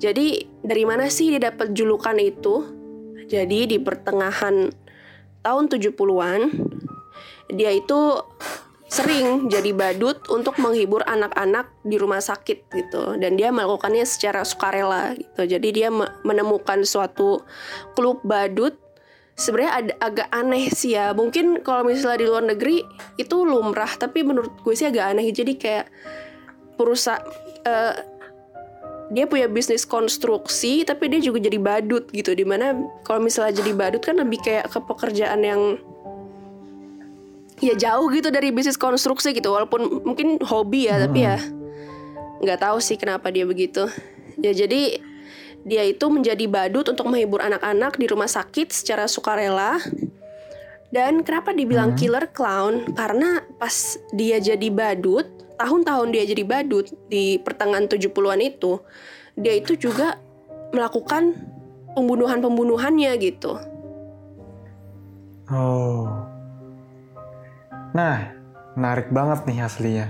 Jadi 0.00 0.48
dari 0.64 0.84
mana 0.88 1.08
sih 1.12 1.32
dia 1.36 1.52
dapat 1.52 1.72
julukan 1.76 2.16
itu? 2.16 2.64
Jadi 3.30 3.70
di 3.70 3.78
pertengahan 3.78 4.72
tahun 5.40 5.64
70-an 5.70 6.40
dia 7.54 7.70
itu 7.74 8.20
sering 8.90 9.46
jadi 9.46 9.70
badut 9.70 10.26
untuk 10.34 10.58
menghibur 10.58 11.06
anak-anak 11.06 11.70
di 11.86 11.94
rumah 11.94 12.18
sakit 12.18 12.58
gitu 12.74 13.14
dan 13.22 13.38
dia 13.38 13.54
melakukannya 13.54 14.02
secara 14.02 14.42
sukarela 14.42 15.14
gitu. 15.14 15.46
Jadi 15.46 15.68
dia 15.70 15.88
menemukan 16.26 16.82
suatu 16.82 17.46
klub 17.94 18.18
badut 18.26 18.74
sebenarnya 19.40 19.72
ada 19.72 19.92
agak 20.04 20.28
aneh 20.28 20.68
sih 20.68 20.92
ya. 20.92 21.16
Mungkin 21.16 21.64
kalau 21.64 21.88
misalnya 21.88 22.20
di 22.20 22.26
luar 22.28 22.44
negeri 22.44 22.84
itu 23.16 23.36
lumrah, 23.42 23.90
tapi 23.96 24.20
menurut 24.20 24.52
gue 24.60 24.74
sih 24.76 24.86
agak 24.86 25.16
aneh. 25.16 25.32
Jadi 25.32 25.56
kayak 25.56 25.88
perusahaan 26.76 27.24
uh, 27.64 27.94
dia 29.10 29.26
punya 29.26 29.50
bisnis 29.50 29.82
konstruksi 29.82 30.86
tapi 30.86 31.10
dia 31.10 31.18
juga 31.18 31.42
jadi 31.42 31.58
badut 31.58 32.06
gitu 32.14 32.30
di 32.30 32.46
mana 32.46 32.78
kalau 33.02 33.18
misalnya 33.18 33.58
jadi 33.58 33.74
badut 33.74 34.02
kan 34.06 34.14
lebih 34.14 34.38
kayak 34.38 34.70
ke 34.70 34.78
pekerjaan 34.78 35.42
yang 35.42 35.82
ya 37.58 37.74
jauh 37.76 38.06
gitu 38.14 38.30
dari 38.30 38.54
bisnis 38.54 38.78
konstruksi 38.78 39.34
gitu 39.34 39.50
walaupun 39.50 40.06
mungkin 40.06 40.38
hobi 40.46 40.88
ya 40.88 40.96
hmm. 40.96 41.04
tapi 41.04 41.18
ya 41.26 41.36
nggak 42.40 42.58
tahu 42.62 42.78
sih 42.80 42.96
kenapa 42.96 43.28
dia 43.34 43.44
begitu 43.44 43.90
ya 44.40 44.54
jadi 44.54 45.02
dia 45.64 45.84
itu 45.84 46.08
menjadi 46.08 46.44
badut 46.48 46.88
untuk 46.88 47.08
menghibur 47.08 47.44
anak-anak 47.44 48.00
di 48.00 48.06
rumah 48.08 48.28
sakit 48.28 48.72
secara 48.72 49.04
sukarela 49.04 49.76
dan 50.90 51.22
kenapa 51.22 51.54
dibilang 51.54 51.94
hmm. 51.94 51.98
killer 51.98 52.26
clown 52.34 52.96
karena 52.98 53.46
pas 53.60 54.00
dia 54.10 54.42
jadi 54.42 54.68
badut 54.74 55.40
tahun-tahun 55.60 56.08
dia 56.16 56.24
jadi 56.24 56.44
badut 56.48 56.88
di 57.12 57.36
pertengahan 57.36 57.84
70-an 57.84 58.40
itu, 58.40 58.80
dia 59.36 59.52
itu 59.52 59.76
juga 59.76 60.16
melakukan 60.72 61.36
pembunuhan-pembunuhannya 61.92 63.12
gitu. 63.20 63.60
Oh. 65.52 66.08
Nah, 67.92 68.32
menarik 68.78 69.12
banget 69.12 69.44
nih 69.44 69.58
aslinya. 69.60 70.08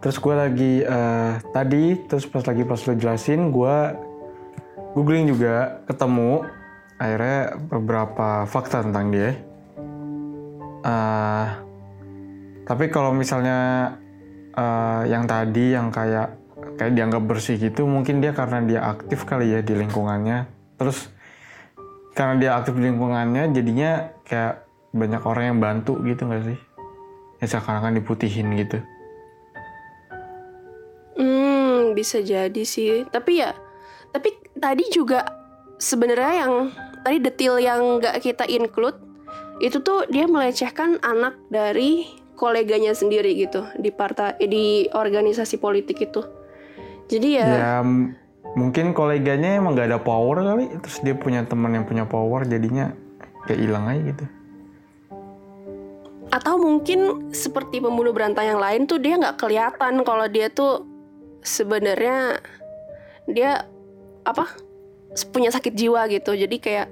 Terus 0.00 0.16
gue 0.18 0.34
lagi 0.34 0.72
uh, 0.82 1.38
tadi, 1.52 2.00
terus 2.08 2.24
pas 2.26 2.42
lagi 2.42 2.64
pas 2.64 2.80
lo 2.80 2.94
jelasin, 2.96 3.52
gue 3.52 3.76
googling 4.92 5.28
juga, 5.28 5.84
ketemu 5.88 6.44
akhirnya 7.00 7.58
beberapa 7.68 8.44
fakta 8.46 8.84
tentang 8.86 9.10
dia. 9.10 9.30
Uh, 10.82 11.46
tapi 12.66 12.90
kalau 12.90 13.14
misalnya 13.14 13.92
uh, 14.54 15.02
yang 15.06 15.26
tadi 15.26 15.74
yang 15.74 15.90
kayak 15.94 16.38
kayak 16.78 16.92
dianggap 16.94 17.22
bersih 17.26 17.58
gitu 17.58 17.86
mungkin 17.86 18.18
dia 18.18 18.34
karena 18.34 18.62
dia 18.62 18.80
aktif 18.86 19.26
kali 19.26 19.54
ya 19.54 19.60
di 19.60 19.74
lingkungannya. 19.74 20.46
Terus 20.78 21.10
karena 22.12 22.34
dia 22.38 22.50
aktif 22.58 22.76
di 22.76 22.86
lingkungannya 22.86 23.50
jadinya 23.50 24.12
kayak 24.26 24.66
banyak 24.92 25.22
orang 25.24 25.44
yang 25.54 25.58
bantu 25.58 25.98
gitu 26.04 26.28
gak 26.28 26.44
sih? 26.44 26.58
Ya 27.40 27.46
seakan-akan 27.48 27.98
diputihin 27.98 28.54
gitu. 28.54 28.78
Hmm 31.18 31.96
bisa 31.96 32.22
jadi 32.22 32.62
sih. 32.62 33.08
Tapi 33.10 33.42
ya 33.42 33.56
tapi 34.12 34.36
tadi 34.54 34.84
juga 34.92 35.24
sebenarnya 35.80 36.46
yang 36.46 36.54
tadi 37.02 37.16
detail 37.18 37.58
yang 37.58 37.98
nggak 37.98 38.22
kita 38.22 38.46
include 38.46 38.96
itu 39.58 39.82
tuh 39.82 40.06
dia 40.06 40.28
melecehkan 40.30 41.02
anak 41.02 41.38
dari 41.50 42.06
koleganya 42.38 42.94
sendiri 42.94 43.34
gitu 43.36 43.66
di 43.78 43.90
partai 43.90 44.38
di 44.44 44.86
organisasi 44.90 45.58
politik 45.58 46.02
itu. 46.02 46.22
Jadi 47.06 47.28
ya. 47.38 47.46
Ya 47.46 47.74
mungkin 48.52 48.92
koleganya 48.92 49.56
emang 49.56 49.78
gak 49.78 49.88
ada 49.88 50.00
power 50.02 50.44
kali, 50.44 50.68
terus 50.82 51.00
dia 51.00 51.16
punya 51.16 51.40
teman 51.48 51.72
yang 51.72 51.88
punya 51.88 52.04
power, 52.04 52.44
jadinya 52.44 52.92
kayak 53.48 53.60
hilang 53.64 53.86
aja 53.88 54.02
gitu. 54.12 54.24
atau 56.32 56.56
mungkin 56.56 57.28
seperti 57.36 57.84
pembunuh 57.84 58.16
berantai 58.16 58.48
yang 58.48 58.56
lain 58.56 58.88
tuh 58.88 58.96
dia 58.96 59.20
nggak 59.20 59.36
kelihatan 59.36 60.00
kalau 60.00 60.24
dia 60.32 60.48
tuh 60.48 60.88
sebenarnya 61.44 62.40
dia 63.28 63.68
apa 64.22 64.46
punya 65.30 65.52
sakit 65.52 65.74
jiwa 65.76 66.08
gitu. 66.08 66.32
Jadi 66.32 66.56
kayak 66.56 66.88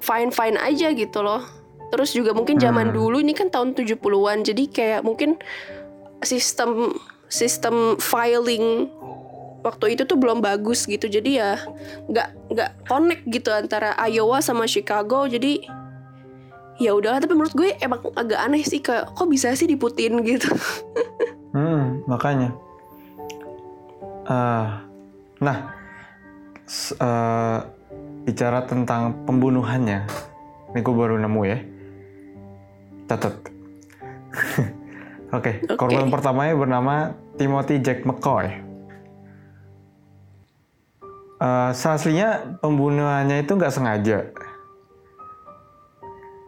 fine 0.00 0.30
fine 0.32 0.56
aja 0.56 0.90
gitu 0.92 1.20
loh. 1.20 1.42
Terus 1.92 2.10
juga 2.10 2.34
mungkin 2.34 2.58
zaman 2.58 2.90
Hmm. 2.90 2.96
dulu 2.96 3.22
ini 3.22 3.30
kan 3.32 3.46
tahun 3.46 3.76
70-an 3.78 4.42
jadi 4.42 4.64
kayak 4.66 5.00
mungkin 5.06 5.38
sistem 6.20 6.96
sistem 7.26 7.98
filing 7.98 8.90
waktu 9.62 9.98
itu 9.98 10.02
tuh 10.06 10.18
belum 10.18 10.42
bagus 10.42 10.86
gitu. 10.86 11.06
Jadi 11.06 11.38
ya 11.38 11.58
nggak 12.06 12.28
nggak 12.54 12.70
connect 12.86 13.22
gitu 13.30 13.50
antara 13.50 13.94
Iowa 14.06 14.42
sama 14.42 14.66
Chicago. 14.66 15.26
Jadi 15.26 15.62
ya 16.76 16.92
udahlah 16.92 17.24
tapi 17.24 17.32
menurut 17.32 17.56
gue 17.56 17.72
emang 17.80 18.04
agak 18.14 18.36
aneh 18.36 18.60
sih 18.60 18.84
kayak 18.84 19.14
kok 19.16 19.26
bisa 19.26 19.54
sih 19.54 19.66
diputin 19.66 20.22
gitu. 20.22 20.50
Hmm, 21.56 22.04
makanya. 22.04 22.52
Eh, 24.28 24.66
nah, 25.40 25.56
eh, 26.98 27.58
bicara 28.26 28.66
tentang 28.66 29.24
pembunuhannya, 29.24 30.06
ini 30.74 30.80
gue 30.82 30.94
baru 30.94 31.16
nemu 31.22 31.42
ya. 31.46 31.58
Catat. 33.06 33.34
Oke, 35.36 35.62
Oke. 35.66 35.74
korban 35.78 36.10
pertamanya 36.10 36.54
bernama 36.54 36.94
Timothy 37.38 37.82
Jack 37.82 38.02
McCoy. 38.02 38.50
Eh, 41.36 41.70
seaslinya 41.76 42.58
pembunuhannya 42.64 43.44
itu 43.44 43.52
nggak 43.54 43.74
sengaja. 43.74 44.18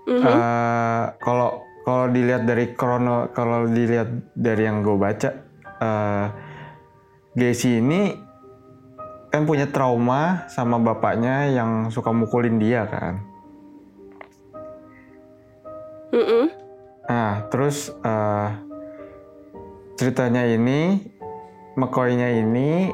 Mhm. 0.08 0.25
Eh, 0.25 1.04
kalau 1.20 1.68
kalau 1.88 2.06
dilihat 2.12 2.44
dari 2.44 2.76
krono 2.76 3.32
kalau 3.32 3.64
dilihat 3.64 4.37
dari 4.37 4.68
yang 4.68 4.84
gue 4.84 4.96
baca 5.00 5.30
eh 5.80 6.26
Gacy 7.32 7.80
ini 7.80 8.27
kan 9.38 9.47
punya 9.47 9.71
trauma 9.71 10.50
sama 10.50 10.83
bapaknya 10.83 11.47
yang 11.54 11.95
suka 11.95 12.11
mukulin 12.11 12.59
dia 12.59 12.90
kan? 12.90 13.23
Mm-mm. 16.11 16.50
nah 17.07 17.47
terus 17.47 17.95
eh 18.02 18.50
ceritanya 19.95 20.42
ini 20.42 20.99
McCoy-nya 21.78 22.35
ini 22.42 22.90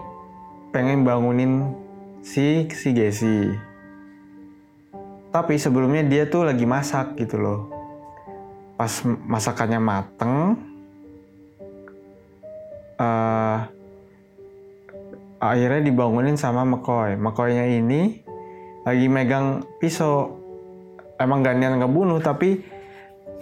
pengen 0.68 1.08
bangunin 1.08 1.72
si 2.20 2.68
si 2.68 2.92
Gacy 2.92 3.56
tapi 5.34 5.58
sebelumnya 5.58 6.06
dia 6.06 6.30
tuh 6.30 6.46
lagi 6.46 6.62
masak 6.62 7.18
gitu 7.18 7.42
loh. 7.42 7.66
Pas 8.78 9.02
masakannya 9.02 9.82
mateng 9.82 10.54
eh 12.94 13.58
akhirnya 15.50 15.84
dibangunin 15.84 16.38
sama 16.38 16.64
McCoy. 16.64 17.18
McCoy-nya 17.20 17.66
ini 17.68 18.22
lagi 18.86 19.06
megang 19.10 19.66
pisau. 19.76 20.40
Emang 21.20 21.44
gak 21.44 21.60
niat 21.60 21.78
ngebunuh 21.78 22.18
tapi 22.18 22.64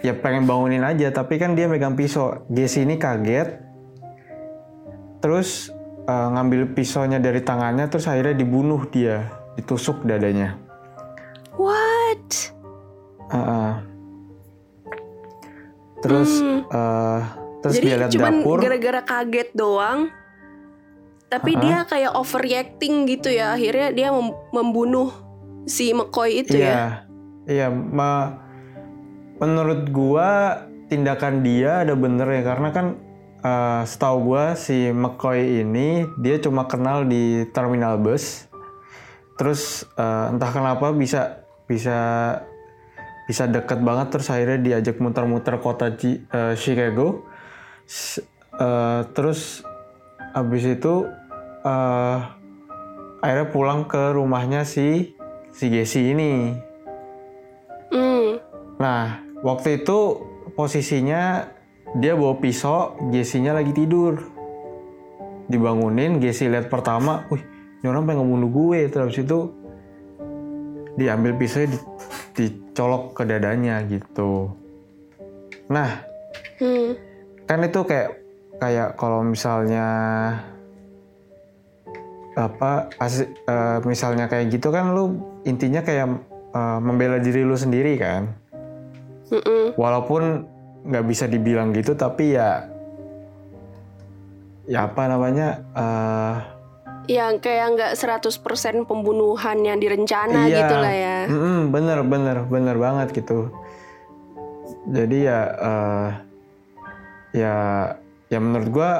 ya 0.03 0.13
pengen 0.17 0.43
bangunin 0.43 0.83
aja. 0.83 1.09
Tapi 1.13 1.39
kan 1.39 1.55
dia 1.55 1.71
megang 1.71 1.95
pisau. 1.95 2.43
Jesse 2.51 2.83
ini 2.83 2.99
kaget. 2.99 3.59
Terus 5.23 5.71
eh, 6.03 6.27
ngambil 6.33 6.75
pisaunya 6.75 7.17
dari 7.17 7.39
tangannya 7.39 7.87
terus 7.87 8.05
akhirnya 8.11 8.35
dibunuh 8.35 8.83
dia. 8.91 9.29
Ditusuk 9.55 10.03
dadanya. 10.03 10.57
What? 11.55 12.53
Heeh. 13.31 13.73
terus 16.03 16.43
Hmm. 16.43 16.67
eh, 16.67 17.21
terus 17.63 17.75
jadi 17.79 17.85
dia 17.87 17.95
lihat 17.95 18.11
cuman 18.11 18.33
dapur. 18.43 18.57
gara-gara 18.59 19.01
kaget 19.07 19.49
doang 19.55 20.11
tapi 21.33 21.57
Uh-uh. 21.57 21.63
dia 21.65 21.77
kayak 21.89 22.13
overreacting 22.13 23.09
gitu 23.09 23.33
ya. 23.33 23.57
Akhirnya 23.57 23.89
dia 23.89 24.13
mem- 24.13 24.37
membunuh 24.53 25.09
si 25.65 25.89
McCoy 25.89 26.45
itu 26.45 26.61
iya. 26.61 26.69
ya. 26.69 26.85
Iya 27.49 27.67
ma- 27.73 28.37
menurut 29.41 29.89
gua 29.89 30.61
tindakan 30.93 31.41
dia 31.41 31.81
ada 31.81 31.97
bener 31.97 32.29
ya. 32.29 32.43
Karena 32.45 32.69
kan 32.69 33.01
eh, 33.41 33.81
setahu 33.89 34.29
gua 34.29 34.53
si 34.53 34.93
McCoy 34.93 35.65
ini 35.65 36.05
dia 36.21 36.37
cuma 36.37 36.69
kenal 36.69 37.09
di 37.09 37.49
terminal 37.49 37.97
bus. 37.97 38.45
Terus 39.41 39.89
eh, 39.97 40.25
entah 40.29 40.53
kenapa 40.53 40.93
bisa 40.93 41.41
bisa 41.65 41.97
bisa 43.25 43.49
deket 43.49 43.81
banget. 43.81 44.13
Terus 44.13 44.29
akhirnya 44.29 44.59
diajak 44.61 45.01
muter-muter 45.01 45.57
kota 45.57 45.97
Ci- 45.97 46.29
eh, 46.29 46.53
Chicago. 46.53 47.25
S- 47.89 48.21
eh, 48.53 49.01
terus 49.17 49.65
habis 50.33 50.65
itu 50.65 51.05
eh, 51.63 52.17
akhirnya 53.23 53.47
pulang 53.49 53.87
ke 53.87 54.11
rumahnya 54.11 54.67
si 54.67 55.15
si 55.55 55.65
Jesse 55.71 56.11
ini 56.11 56.53
Hmm. 57.93 58.41
Nah, 58.81 59.21
waktu 59.45 59.85
itu 59.85 60.25
posisinya 60.57 61.45
dia 61.93 62.17
bawa 62.17 62.41
pisau, 62.41 62.97
Jesse-nya 63.13 63.53
lagi 63.53 63.69
tidur. 63.69 64.17
Dibangunin, 65.45 66.17
Jesse 66.17 66.49
lihat 66.49 66.73
pertama, 66.73 67.29
wih, 67.29 67.45
ini 67.45 67.85
orang 67.85 68.09
pengen 68.09 68.25
ngebunuh 68.25 68.49
gue. 68.49 68.79
Terus 68.89 69.13
itu 69.21 69.39
diambil 70.97 71.37
pisau 71.37 71.69
di, 71.69 71.77
dicolok 72.33 73.13
ke 73.13 73.23
dadanya 73.29 73.85
gitu. 73.85 74.49
Nah, 75.69 76.09
Hmm. 76.57 76.97
kan 77.45 77.61
itu 77.61 77.81
kayak 77.85 78.09
kayak 78.57 78.97
kalau 78.97 79.21
misalnya 79.21 79.85
apa 82.35 82.71
as- 82.97 83.23
eh, 83.25 83.77
misalnya 83.83 84.25
kayak 84.25 84.49
gitu 84.49 84.69
kan 84.69 84.89
lu 84.89 85.15
intinya 85.43 85.79
kayak 85.79 86.07
eh, 86.49 86.79
membela 86.79 87.17
diri 87.17 87.41
lu 87.41 87.53
sendiri 87.53 87.93
kan 87.95 88.33
Mm-mm. 89.29 89.73
walaupun 89.75 90.45
nggak 90.83 91.05
bisa 91.05 91.25
dibilang 91.25 91.71
gitu 91.71 91.93
tapi 91.93 92.33
ya 92.33 92.67
ya 94.63 94.87
apa 94.87 95.01
namanya 95.05 95.47
eh, 95.73 96.35
yang 97.11 97.35
kayak 97.37 97.67
nggak 97.75 97.91
100% 97.93 98.39
pembunuhan 98.83 99.59
yang 99.59 99.75
direncana 99.75 100.47
Iya. 100.47 100.57
gitu 100.57 100.75
lah 100.75 100.93
ya 100.93 101.17
mm-mm, 101.27 101.59
bener 101.69 101.99
bener 102.01 102.37
bener 102.43 102.75
banget 102.77 103.07
gitu 103.13 103.51
jadi 104.85 105.17
ya 105.21 105.39
eh, 105.61 106.09
ya 107.33 107.55
ya 108.27 108.39
menurut 108.39 108.69
gua 108.69 108.91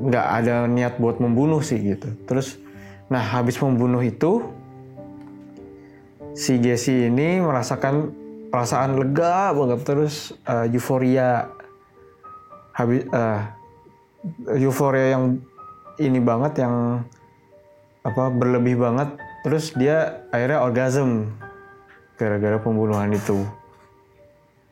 nggak 0.00 0.26
ada 0.42 0.66
niat 0.66 0.98
buat 0.98 1.22
membunuh 1.22 1.62
sih 1.62 1.78
gitu. 1.78 2.10
Terus 2.26 2.58
nah 3.06 3.20
habis 3.20 3.60
membunuh 3.60 4.00
itu 4.00 4.48
si 6.34 6.58
Jesse 6.58 7.12
ini 7.12 7.38
merasakan 7.38 8.10
perasaan 8.50 8.98
lega 8.98 9.54
banget 9.54 9.80
terus 9.86 10.34
eh, 10.46 10.72
euforia 10.72 11.50
habis 12.74 13.06
eh, 13.06 13.40
euforia 14.58 15.14
yang 15.14 15.38
ini 16.02 16.18
banget 16.18 16.64
yang 16.66 17.06
apa 18.02 18.30
berlebih 18.34 18.82
banget. 18.82 19.14
Terus 19.44 19.76
dia 19.76 20.24
akhirnya 20.32 20.64
orgasm 20.64 21.30
gara-gara 22.16 22.56
pembunuhan 22.58 23.12
itu. 23.12 23.44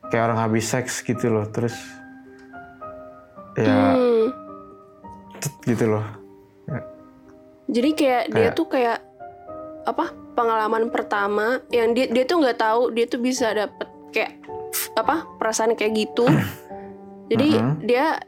Kayak 0.09 0.33
orang 0.33 0.39
habis 0.45 0.65
seks 0.69 1.01
gitu 1.01 1.29
loh 1.31 1.47
terus 1.49 1.73
ya 3.57 3.97
gitu 5.65 5.87
loh 5.87 6.05
Jadi 7.63 7.89
kayak, 7.95 8.23
dia 8.27 8.51
Kayak- 8.51 8.55
tuh 8.59 8.67
kayak 8.67 8.99
apa 9.83 10.05
pengalaman 10.35 10.91
pertama 10.91 11.63
yang 11.71 11.95
dia 11.95 12.11
dia 12.11 12.27
tuh 12.27 12.43
nggak 12.43 12.59
tahu 12.59 12.91
dia 12.91 13.07
tuh 13.07 13.19
bisa 13.19 13.55
dapet 13.55 13.87
kayak 14.11 14.35
apa 14.99 15.23
perasaan 15.39 15.71
kayak 15.73 15.95
gitu. 15.95 16.27
Jadi 17.31 17.49
Mhm. 17.55 17.87
dia 17.87 18.19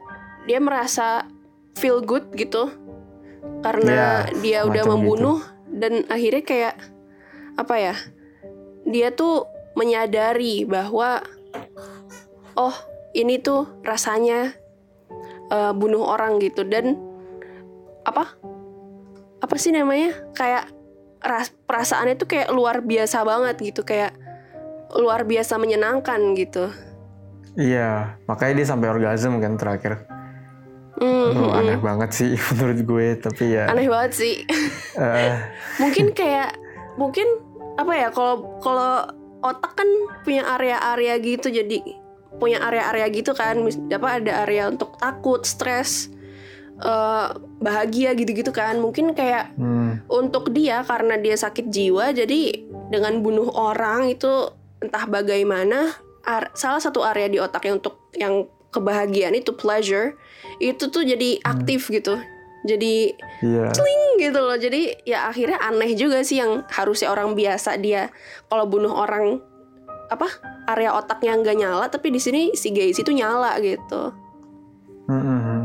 dia 0.48 0.58
merasa 0.58 1.28
feel 1.76 2.00
good 2.00 2.32
gitu 2.32 2.72
karena 3.60 4.24
Iya, 4.32 4.40
dia 4.40 4.58
udah 4.64 4.84
membunuh 4.88 5.38
dan 5.68 6.08
akhirnya 6.08 6.42
kayak 6.42 6.74
apa 7.56 7.74
ya 7.76 7.94
dia 8.84 9.12
tuh 9.12 9.44
menyadari 9.76 10.64
bahwa 10.64 11.20
oh 12.56 12.74
ini 13.12 13.36
tuh 13.36 13.68
rasanya 13.84 14.56
eh, 15.46 15.72
bunuh 15.72 16.02
orang 16.02 16.40
gitu 16.40 16.64
dan 16.64 16.98
apa? 18.06 18.38
Apa 19.42 19.54
sih 19.58 19.74
namanya? 19.74 20.14
Kayak 20.32 20.70
ras- 21.20 21.54
perasaannya 21.66 22.14
tuh 22.16 22.28
kayak 22.30 22.48
luar 22.54 22.80
biasa 22.86 23.26
banget 23.26 23.56
gitu 23.60 23.82
kayak 23.82 24.14
luar 24.94 25.26
biasa 25.26 25.58
menyenangkan 25.58 26.20
gitu. 26.38 26.70
Iya 27.56 28.20
makanya 28.28 28.62
dia 28.62 28.66
sampai 28.68 28.88
orgasm 28.92 29.42
kan 29.42 29.58
terakhir. 29.58 30.06
Hmm, 30.96 31.28
Aduh, 31.28 31.52
hmm, 31.52 31.58
aneh 31.60 31.78
banget 31.82 32.10
sih 32.14 32.30
menurut 32.54 32.80
gue 32.86 33.06
tapi 33.20 33.44
ya. 33.58 33.68
Aneh 33.68 33.90
banget 33.90 34.12
sih. 34.16 34.34
Eh, 34.96 35.34
mungkin 35.82 36.14
kayak 36.14 36.56
mungkin 36.96 37.26
apa 37.76 37.92
ya 37.92 38.08
kalau 38.08 38.56
kalau 38.64 39.04
otak 39.44 39.76
kan 39.76 39.88
punya 40.24 40.48
area-area 40.56 41.20
gitu 41.20 41.52
jadi 41.52 41.84
punya 42.40 42.60
area-area 42.64 43.08
gitu 43.12 43.36
kan 43.36 43.60
apa 43.68 44.08
ada 44.20 44.32
area 44.48 44.68
untuk 44.72 44.96
takut 44.96 45.44
stres 45.44 46.08
eh, 46.76 47.28
bahagia 47.58 48.12
gitu-gitu 48.12 48.52
kan. 48.52 48.76
Mungkin 48.76 49.16
kayak 49.16 49.56
Hmm. 49.56 50.04
untuk 50.06 50.52
dia 50.52 50.84
karena 50.84 51.16
dia 51.16 51.32
sakit 51.34 51.68
jiwa 51.68 52.12
jadi 52.12 52.68
dengan 52.92 53.20
bunuh 53.20 53.48
orang 53.50 54.12
itu 54.12 54.52
entah 54.78 55.08
bagaimana 55.08 55.96
salah 56.52 56.82
satu 56.82 57.00
area 57.00 57.30
di 57.30 57.38
otaknya 57.38 57.78
untuk 57.78 58.10
yang 58.12 58.44
kebahagiaan 58.68 59.32
itu 59.32 59.54
pleasure 59.54 60.18
itu 60.58 60.90
tuh 60.90 61.00
jadi 61.00 61.40
aktif 61.40 61.88
gitu. 61.88 62.18
Jadi 62.66 63.14
Iya. 63.40 63.70
ting 63.70 64.02
gitu 64.18 64.40
loh. 64.42 64.58
Jadi 64.58 65.06
ya 65.06 65.30
akhirnya 65.30 65.62
aneh 65.62 65.94
juga 65.94 66.20
sih 66.20 66.42
yang 66.42 66.66
harusnya 66.68 67.08
orang 67.08 67.32
biasa 67.32 67.78
dia 67.78 68.10
kalau 68.50 68.66
bunuh 68.66 68.90
orang 68.90 69.38
apa 70.06 70.26
area 70.66 70.92
otaknya 70.92 71.38
nggak 71.38 71.56
nyala 71.56 71.86
tapi 71.86 72.10
di 72.10 72.18
sini 72.18 72.52
si 72.52 72.74
Gacy 72.74 73.00
itu 73.00 73.12
nyala 73.14 73.54
gitu. 73.62 74.10
Hmm, 75.06 75.22
hmm, 75.22 75.55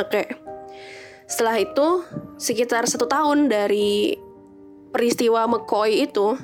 Oke. 0.00 0.28
Setelah 1.28 1.56
itu 1.60 2.04
sekitar 2.36 2.84
satu 2.84 3.08
tahun 3.08 3.48
dari 3.48 4.16
peristiwa 4.92 5.48
McCoy 5.48 6.04
itu, 6.04 6.36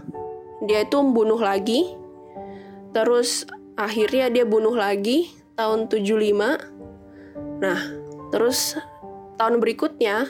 dia 0.64 0.84
itu 0.84 0.96
membunuh 1.00 1.38
lagi. 1.38 1.92
Terus 2.96 3.44
akhirnya 3.76 4.32
dia 4.32 4.48
bunuh 4.48 4.72
lagi 4.72 5.28
tahun 5.54 5.92
75. 5.92 6.56
Nah, 7.60 7.80
terus 8.32 8.80
tahun 9.36 9.60
berikutnya 9.60 10.26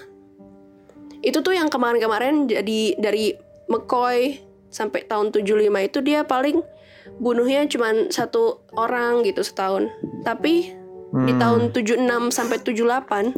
itu 1.22 1.38
tuh 1.42 1.54
yang 1.54 1.70
kemarin-kemarin 1.70 2.46
jadi 2.46 2.94
dari 2.98 3.34
McCoy 3.66 4.38
sampai 4.68 5.06
tahun 5.08 5.34
75 5.34 5.88
itu 5.88 5.98
dia 6.04 6.22
paling 6.22 6.60
bunuhnya 7.18 7.64
cuman 7.66 8.12
satu 8.12 8.62
orang 8.76 9.24
gitu 9.24 9.40
setahun. 9.42 9.88
Tapi 10.22 10.76
di 11.08 11.32
Hmm. 11.32 11.40
tahun 11.40 11.62
76 11.72 12.28
sampai 12.28 12.60
78 12.60 13.32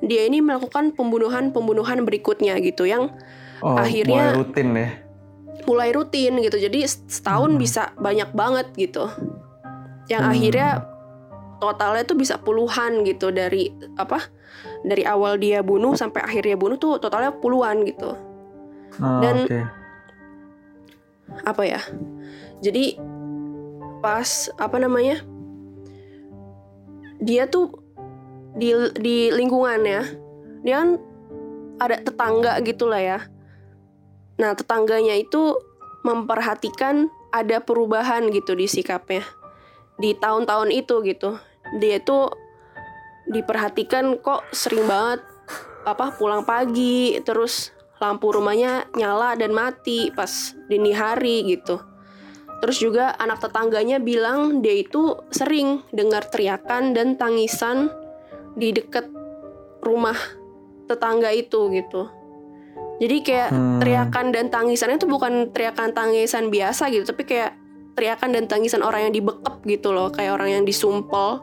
dia 0.00 0.24
ini 0.24 0.40
melakukan 0.40 0.92
pembunuhan-pembunuhan 0.92 2.04
berikutnya 2.04 2.56
gitu 2.60 2.88
yang 2.88 3.12
Oh, 3.60 3.76
akhirnya- 3.76 4.32
mulai 4.32 4.40
rutin 4.40 4.68
ya. 4.72 4.88
mulai 5.68 5.90
rutin 5.92 6.32
gitu. 6.40 6.56
Jadi 6.56 6.80
setahun 6.88 7.52
bisa 7.56 7.92
banyak 8.00 8.32
banget 8.32 8.72
gitu. 8.76 9.12
Yang 10.08 10.22
Hmm. 10.24 10.32
akhirnya 10.32 10.68
totalnya 11.60 12.04
tuh 12.08 12.16
bisa 12.16 12.40
puluhan 12.40 13.04
gitu 13.04 13.28
dari 13.28 13.68
apa? 13.94 14.24
Dari 14.80 15.04
awal 15.04 15.36
dia 15.36 15.60
bunuh 15.60 15.92
sampai 15.92 16.24
akhirnya 16.24 16.56
bunuh 16.56 16.80
tuh 16.80 16.96
totalnya 16.96 17.36
puluhan 17.36 17.84
gitu. 17.84 18.16
Oh, 18.98 19.20
Dan- 19.20 19.44
oke. 19.44 19.60
Apa 21.44 21.62
ya? 21.62 21.80
Jadi 22.58 22.96
pas 24.00 24.28
apa 24.56 24.76
namanya? 24.80 25.20
Dia 27.20 27.46
tuh 27.46 27.70
di 28.56 28.74
di 28.98 29.30
lingkungannya 29.30 30.00
dia 30.66 30.74
kan 30.84 30.98
ada 31.80 31.96
tetangga 32.04 32.60
gitu 32.60 32.88
lah 32.88 33.00
ya. 33.00 33.18
Nah, 34.36 34.52
tetangganya 34.52 35.16
itu 35.16 35.56
memperhatikan 36.04 37.08
ada 37.32 37.60
perubahan 37.60 38.28
gitu 38.32 38.52
di 38.56 38.68
sikapnya. 38.68 39.24
Di 39.96 40.16
tahun-tahun 40.16 40.72
itu 40.72 41.00
gitu. 41.04 41.40
Dia 41.80 42.00
itu 42.00 42.28
diperhatikan 43.28 44.20
kok 44.20 44.44
sering 44.52 44.84
banget 44.88 45.20
apa 45.84 46.12
pulang 46.16 46.44
pagi 46.44 47.16
terus 47.24 47.72
lampu 48.00 48.32
rumahnya 48.32 48.88
nyala 48.96 49.36
dan 49.36 49.52
mati 49.52 50.12
pas 50.12 50.56
dini 50.68 50.92
hari 50.92 51.44
gitu. 51.56 51.80
Terus 52.60 52.76
juga 52.76 53.16
anak 53.16 53.40
tetangganya 53.40 53.96
bilang 53.96 54.60
dia 54.60 54.76
itu 54.76 55.16
sering 55.32 55.80
dengar 55.90 56.28
teriakan 56.28 56.92
dan 56.92 57.16
tangisan 57.16 57.88
di 58.52 58.76
dekat 58.76 59.08
rumah 59.80 60.16
tetangga 60.84 61.32
itu 61.32 61.72
gitu. 61.72 62.10
Jadi 63.00 63.16
kayak 63.24 63.48
Hmm. 63.48 63.80
teriakan 63.80 64.26
dan 64.28 64.52
tangisannya 64.52 65.00
itu 65.00 65.08
bukan 65.08 65.48
teriakan 65.56 65.96
tangisan 65.96 66.52
biasa 66.52 66.92
gitu, 66.92 67.08
tapi 67.08 67.24
kayak 67.24 67.56
teriakan 67.96 68.36
dan 68.36 68.44
tangisan 68.44 68.84
orang 68.84 69.08
yang 69.08 69.14
dibekep 69.16 69.56
gitu 69.64 69.88
loh, 69.96 70.12
kayak 70.12 70.36
orang 70.36 70.60
yang 70.60 70.64
disumpel 70.68 71.40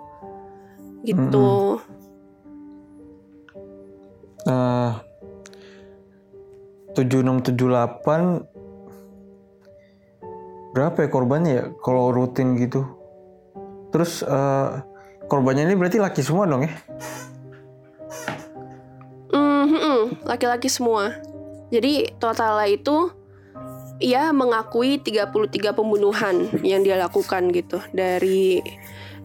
gitu. 1.01 1.81
Eh, 4.45 4.91
7678 6.93 8.56
berapa 10.77 10.97
ya 11.01 11.09
korbannya 11.09 11.51
ya 11.57 11.65
kalau 11.81 12.13
rutin 12.13 12.53
gitu 12.61 12.85
terus 13.89 14.21
eh, 14.21 14.69
korbannya 15.25 15.65
ini 15.65 15.73
berarti 15.73 15.97
laki 15.97 16.21
semua 16.21 16.45
dong 16.45 16.69
ya 16.69 16.73
Hmm, 19.27 19.65
hmm, 19.67 19.81
hmm, 19.83 20.03
laki-laki 20.23 20.71
semua. 20.71 21.19
Jadi 21.67 22.15
totalnya 22.15 22.71
itu 22.71 23.11
ia 23.99 24.31
mengakui 24.31 25.01
33 25.03 25.51
pembunuhan 25.75 26.47
yang 26.63 26.85
dia 26.85 26.95
lakukan 26.95 27.51
gitu 27.51 27.83
dari 27.91 28.63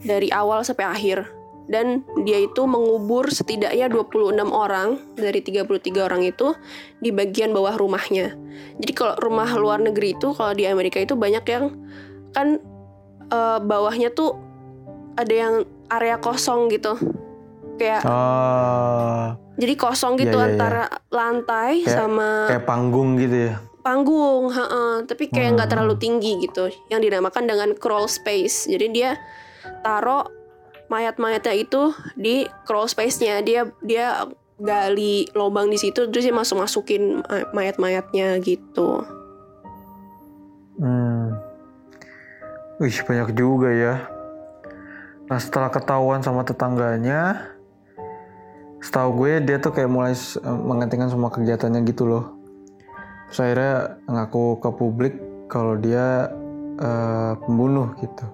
dari 0.02 0.28
awal 0.34 0.66
sampai 0.66 0.86
akhir. 0.90 1.41
Dan 1.72 2.04
dia 2.22 2.36
itu 2.36 2.68
mengubur 2.68 3.32
setidaknya 3.32 3.88
26 3.88 4.52
orang 4.52 5.00
dari 5.16 5.40
33 5.40 5.64
orang 6.04 6.20
itu 6.20 6.52
di 7.00 7.08
bagian 7.08 7.56
bawah 7.56 7.72
rumahnya. 7.74 8.36
Jadi 8.76 8.92
kalau 8.92 9.16
rumah 9.16 9.48
luar 9.56 9.80
negeri 9.80 10.12
itu 10.12 10.36
kalau 10.36 10.52
di 10.52 10.68
Amerika 10.68 11.00
itu 11.00 11.16
banyak 11.16 11.44
yang 11.48 11.72
kan 12.36 12.60
eh, 13.26 13.58
bawahnya 13.58 14.12
tuh 14.12 14.36
ada 15.16 15.32
yang 15.32 15.54
area 15.88 16.20
kosong 16.20 16.68
gitu. 16.68 16.92
Kayak 17.80 18.04
Ah, 18.04 19.40
jadi 19.56 19.74
kosong 19.74 20.20
gitu 20.20 20.36
iya, 20.36 20.44
iya. 20.44 20.48
antara 20.52 20.84
lantai 21.08 21.80
Kayak- 21.82 21.96
sama 21.96 22.28
kayak 22.52 22.64
panggung 22.68 23.16
gitu 23.16 23.48
ya 23.48 23.56
panggung, 23.82 24.46
heeh. 24.46 25.02
tapi 25.10 25.26
kayak 25.26 25.58
nggak 25.58 25.66
Hmm. 25.66 25.74
terlalu 25.74 25.94
tinggi 25.98 26.38
gitu, 26.38 26.70
yang 26.86 27.02
dinamakan 27.02 27.50
dengan 27.50 27.74
crawl 27.74 28.06
space. 28.06 28.70
Jadi 28.70 28.86
dia 28.94 29.18
taruh 29.82 30.22
mayat-mayatnya 30.92 31.56
itu 31.56 31.96
di 32.12 32.44
crawl 32.68 32.84
space-nya. 32.84 33.40
Dia 33.40 33.72
dia 33.80 34.28
gali 34.60 35.24
lubang 35.32 35.72
di 35.72 35.80
situ, 35.80 36.04
terus 36.12 36.28
dia 36.28 36.36
masuk 36.36 36.60
masukin 36.60 37.24
mayat-mayatnya 37.56 38.36
gitu. 38.44 39.00
hmm. 40.82 41.52
Wih 42.82 42.98
banyak 43.06 43.38
juga 43.38 43.70
ya 43.70 43.94
Nah 45.30 45.38
setelah 45.38 45.70
ketahuan 45.70 46.18
sama 46.24 46.42
tetangganya 46.42 47.52
Setahu 48.82 49.22
gue 49.22 49.38
dia 49.46 49.62
tuh 49.62 49.70
kayak 49.70 49.86
mulai 49.86 50.14
eh, 50.18 50.58
menghentikan 50.58 51.06
semua 51.06 51.30
kegiatannya 51.30 51.86
gitu 51.86 52.10
loh 52.10 52.24
Terus 53.30 53.38
akhirnya 53.38 53.74
ngaku 54.10 54.44
ke 54.58 54.70
publik 54.74 55.14
kalau 55.46 55.78
dia 55.78 56.26
eh, 56.82 57.32
pembunuh 57.38 57.94
gitu 58.02 58.26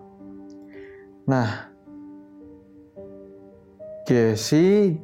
Nah 1.29 1.68
Jesse 4.09 4.97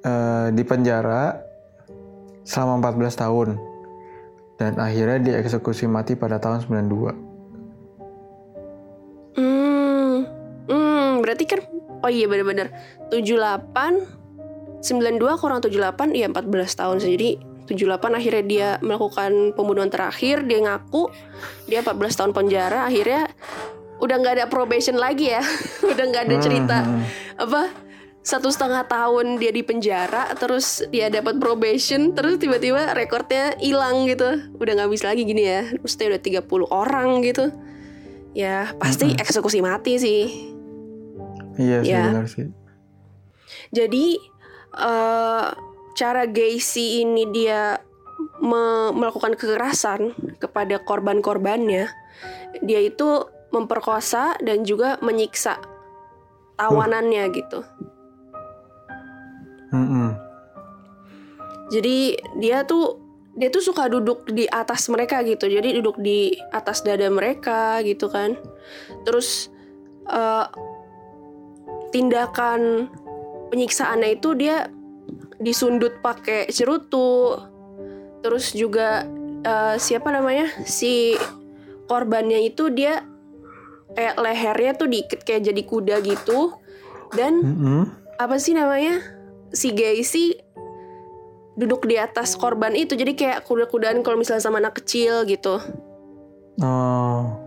eh, 0.00 0.48
di 0.56 0.62
penjara 0.64 1.36
selama 2.48 2.88
14 2.88 3.20
tahun 3.20 3.48
dan 4.56 4.80
akhirnya 4.80 5.20
dieksekusi 5.20 5.84
mati 5.84 6.16
pada 6.16 6.40
tahun 6.40 6.64
92 6.64 7.30
Hmm, 9.30 10.26
hmm, 10.66 11.22
berarti 11.22 11.44
kan, 11.46 11.62
oh 12.02 12.10
iya 12.10 12.26
benar-benar 12.26 12.74
78, 13.14 14.82
92 14.82 15.40
kurang 15.40 15.62
78, 15.62 16.18
iya 16.18 16.26
14 16.26 16.50
tahun. 16.74 16.98
Jadi 16.98 17.38
78 17.70 18.18
akhirnya 18.18 18.44
dia 18.44 18.68
melakukan 18.82 19.54
pembunuhan 19.54 19.86
terakhir, 19.86 20.42
dia 20.50 20.58
ngaku, 20.66 21.06
dia 21.70 21.86
14 21.86 22.18
tahun 22.18 22.32
penjara, 22.34 22.90
akhirnya 22.90 23.30
udah 24.02 24.16
nggak 24.18 24.34
ada 24.42 24.46
probation 24.50 24.98
lagi 24.98 25.30
ya, 25.30 25.44
udah 25.94 26.04
nggak 26.10 26.24
ada 26.26 26.36
cerita. 26.42 26.78
Hmm, 26.82 27.06
apa 27.38 27.89
satu 28.20 28.52
setengah 28.52 28.84
tahun 28.84 29.40
dia 29.40 29.48
di 29.48 29.64
penjara, 29.64 30.36
terus 30.36 30.84
dia 30.92 31.08
dapat 31.08 31.40
probation, 31.40 32.12
terus 32.12 32.36
tiba-tiba 32.36 32.92
rekornya 32.92 33.56
hilang 33.56 34.04
gitu, 34.04 34.52
udah 34.60 34.72
nggak 34.76 34.90
bisa 34.92 35.08
lagi 35.08 35.24
gini 35.24 35.48
ya, 35.48 35.64
maksudnya 35.80 36.16
udah 36.16 36.22
30 36.44 36.68
orang 36.68 37.08
gitu, 37.24 37.48
ya 38.36 38.76
pasti 38.76 39.16
eksekusi 39.16 39.64
mati 39.64 39.96
sih. 39.96 40.22
Iya 41.56 41.80
sih 41.80 41.92
Ya. 41.96 42.04
benar 42.12 42.26
sih. 42.28 42.46
Jadi 43.72 44.20
eh, 44.70 45.46
cara 45.96 46.22
Gacy 46.28 47.02
ini 47.02 47.24
dia 47.32 47.80
me- 48.38 48.92
melakukan 48.92 49.32
kekerasan 49.32 50.12
kepada 50.36 50.76
korban-korbannya, 50.84 51.88
dia 52.60 52.80
itu 52.84 53.26
memperkosa 53.50 54.36
dan 54.44 54.62
juga 54.62 55.00
menyiksa 55.00 55.58
tawanannya 56.54 57.24
gitu. 57.32 57.64
Mm-mm. 59.70 60.10
Jadi 61.70 62.18
dia 62.42 62.66
tuh 62.66 62.98
dia 63.38 63.46
tuh 63.48 63.62
suka 63.62 63.86
duduk 63.86 64.26
di 64.34 64.44
atas 64.50 64.90
mereka 64.90 65.22
gitu. 65.22 65.46
Jadi 65.46 65.78
duduk 65.78 66.02
di 66.02 66.34
atas 66.50 66.82
dada 66.82 67.06
mereka 67.06 67.78
gitu 67.86 68.10
kan. 68.10 68.34
Terus 69.06 69.48
uh, 70.10 70.50
tindakan 71.94 72.90
penyiksaannya 73.54 74.18
itu 74.18 74.34
dia 74.34 74.66
disundut 75.38 76.02
pakai 76.02 76.50
cerutu. 76.50 77.38
Terus 78.20 78.50
juga 78.52 79.06
uh, 79.46 79.78
siapa 79.78 80.10
namanya? 80.10 80.50
Si 80.66 81.14
korbannya 81.86 82.42
itu 82.42 82.70
dia 82.74 83.06
kayak 83.94 84.18
lehernya 84.18 84.72
tuh 84.74 84.88
diikat 84.90 85.22
kayak 85.22 85.42
jadi 85.54 85.62
kuda 85.62 85.96
gitu. 86.02 86.58
Dan 87.14 87.42
Mm 87.42 87.56
-mm. 87.58 87.82
apa 88.22 88.38
sih 88.38 88.54
namanya 88.54 89.19
si 89.50 89.70
Gacy 89.70 90.26
duduk 91.54 91.84
di 91.84 91.94
atas 91.94 92.34
korban 92.34 92.72
itu 92.72 92.94
jadi 92.94 93.12
kayak 93.12 93.38
kuda-kudaan 93.44 94.00
kalau 94.00 94.16
misalnya 94.16 94.40
sama 94.40 94.58
anak 94.58 94.78
kecil 94.78 95.22
gitu 95.24 95.58
Oh. 96.60 97.40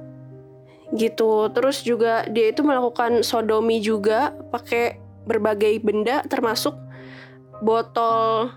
gitu 0.92 1.50
terus 1.50 1.82
juga 1.82 2.26
dia 2.28 2.50
itu 2.50 2.62
melakukan 2.62 3.22
sodomi 3.22 3.78
juga 3.78 4.34
pakai 4.50 4.98
berbagai 5.24 5.78
benda 5.80 6.22
termasuk 6.24 6.74
botol 7.60 8.50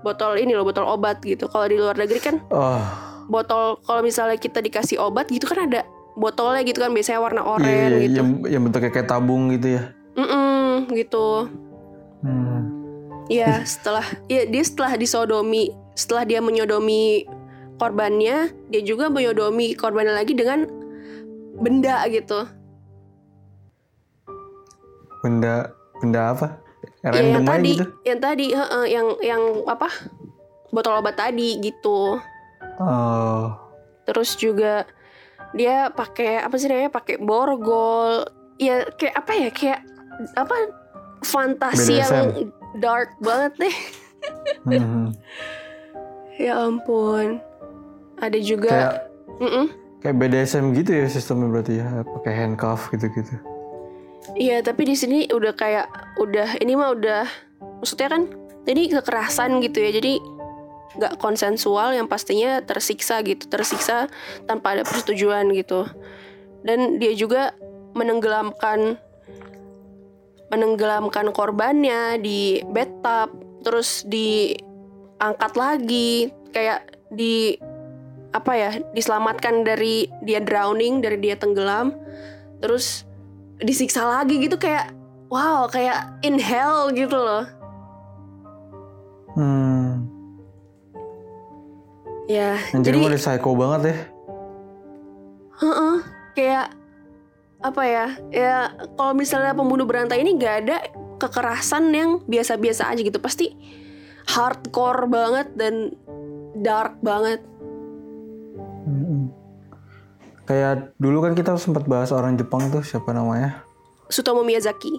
botol 0.00 0.34
ini 0.34 0.54
loh 0.54 0.62
botol 0.62 0.86
obat 0.86 1.18
gitu 1.20 1.46
kalau 1.46 1.66
di 1.66 1.76
luar 1.76 1.94
negeri 1.94 2.18
kan 2.18 2.36
Oh. 2.48 2.82
botol 3.26 3.82
kalau 3.82 4.00
misalnya 4.00 4.38
kita 4.38 4.58
dikasih 4.58 4.98
obat 4.98 5.26
gitu 5.28 5.44
kan 5.44 5.66
ada 5.66 5.82
botolnya 6.14 6.62
gitu 6.62 6.78
kan 6.78 6.90
biasanya 6.90 7.18
warna 7.18 7.42
Iya, 7.42 7.50
oranye 7.52 7.74
iya, 7.74 7.98
gitu 8.00 8.16
yang, 8.16 8.28
yang 8.48 8.62
bentuknya 8.64 8.90
kayak 8.90 9.06
tabung 9.06 9.50
gitu 9.50 9.78
ya. 9.78 9.82
Mm-mm, 10.14 10.90
gitu 10.92 11.46
Hmm. 12.18 12.77
Ya 13.28 13.62
setelah 13.64 14.04
ya 14.26 14.48
dia 14.48 14.64
setelah 14.64 14.96
disodomi 14.96 15.72
setelah 15.92 16.24
dia 16.24 16.40
menyodomi 16.40 17.28
korbannya 17.78 18.50
dia 18.72 18.82
juga 18.82 19.12
menyodomi 19.12 19.76
korbannya 19.78 20.16
lagi 20.16 20.34
dengan 20.34 20.66
benda 21.58 22.06
gitu. 22.10 22.46
Benda 25.22 25.74
benda 25.98 26.20
apa? 26.34 26.48
ya, 27.02 27.10
Random 27.10 27.26
yang 27.26 27.42
aja 27.42 27.50
tadi 27.50 27.72
gitu. 27.74 27.86
yang 28.06 28.18
tadi 28.22 28.46
heeh, 28.54 28.84
yang 28.90 29.06
yang 29.22 29.42
apa? 29.66 29.88
Botol 30.70 31.00
obat 31.00 31.16
tadi 31.16 31.58
gitu. 31.62 32.18
Oh. 32.78 33.46
terus 34.06 34.38
juga 34.40 34.88
dia 35.52 35.92
pakai 35.92 36.40
apa 36.40 36.54
sih 36.56 36.70
namanya 36.70 36.92
pakai 36.94 37.20
borgol. 37.20 38.24
Ya 38.56 38.86
kayak 38.96 39.14
apa 39.18 39.32
ya? 39.36 39.48
Kayak 39.52 39.80
apa? 40.38 40.54
Fantasi 41.18 41.98
yang 41.98 42.54
dark 42.78 43.14
banget 43.20 43.52
deh 43.58 43.76
Hmm. 44.66 45.14
ya 46.42 46.58
ampun 46.66 47.38
ada 48.18 48.38
juga 48.42 48.68
Kayak 48.68 48.94
Mm-mm. 49.38 49.66
kayak 50.02 50.16
BDSM 50.18 50.74
gitu 50.74 50.90
ya 50.94 51.06
sistemnya 51.06 51.48
berarti 51.50 51.78
ya, 51.78 52.02
pakai 52.02 52.32
handcuff 52.34 52.90
gitu-gitu. 52.90 53.38
Iya, 54.34 54.60
tapi 54.66 54.82
di 54.86 54.98
sini 54.98 55.30
udah 55.30 55.54
kayak 55.54 55.86
udah 56.18 56.58
ini 56.58 56.74
mah 56.74 56.90
udah 56.98 57.24
maksudnya 57.78 58.10
kan 58.10 58.22
ini 58.66 58.90
kekerasan 58.90 59.62
gitu 59.62 59.78
ya. 59.78 59.90
Jadi 59.94 60.18
nggak 60.98 61.22
konsensual 61.22 61.94
yang 61.94 62.10
pastinya 62.10 62.58
tersiksa 62.66 63.22
gitu, 63.22 63.46
tersiksa 63.46 64.10
tanpa 64.50 64.74
ada 64.74 64.82
persetujuan 64.82 65.54
gitu. 65.54 65.86
Dan 66.66 66.98
dia 66.98 67.14
juga 67.14 67.54
menenggelamkan 67.94 68.98
menenggelamkan 70.48 71.32
korbannya 71.32 72.16
di 72.18 72.60
bathtub, 72.72 73.32
terus 73.64 74.04
diangkat 74.08 75.52
lagi 75.54 76.32
kayak 76.52 76.88
di 77.12 77.56
apa 78.32 78.52
ya, 78.54 78.70
diselamatkan 78.92 79.64
dari 79.64 80.08
dia 80.24 80.40
drowning, 80.40 81.00
dari 81.00 81.16
dia 81.20 81.36
tenggelam. 81.36 81.96
Terus 82.60 83.08
disiksa 83.58 84.06
lagi 84.06 84.38
gitu 84.38 84.54
kayak 84.54 84.94
wow 85.28 85.66
kayak 85.68 86.14
in 86.22 86.38
hell 86.38 86.90
gitu 86.94 87.14
loh 87.14 87.44
Hmm. 89.38 90.02
ya 92.26 92.58
Anjir 92.74 92.90
jadi 92.90 93.06
udah 93.06 93.20
psycho 93.22 93.54
banget 93.54 93.80
ya. 93.86 93.96
heeh, 95.58 95.96
kayak 96.34 96.66
apa 97.58 97.82
ya 97.82 98.06
ya 98.30 98.70
kalau 98.94 99.18
misalnya 99.18 99.50
pembunuh 99.50 99.82
berantai 99.82 100.22
ini 100.22 100.38
nggak 100.38 100.56
ada 100.62 100.76
kekerasan 101.18 101.90
yang 101.90 102.22
biasa-biasa 102.22 102.94
aja 102.94 103.02
gitu 103.02 103.18
pasti 103.18 103.50
hardcore 104.30 105.10
banget 105.10 105.48
dan 105.58 105.90
dark 106.62 107.00
banget. 107.02 107.42
Kayak 110.48 110.96
dulu 110.96 111.20
kan 111.28 111.36
kita 111.36 111.60
sempat 111.60 111.84
bahas 111.84 112.08
orang 112.08 112.38
Jepang 112.40 112.72
tuh 112.72 112.80
siapa 112.80 113.12
namanya? 113.12 113.64
Sutomo 114.08 114.40
Miyazaki 114.40 114.96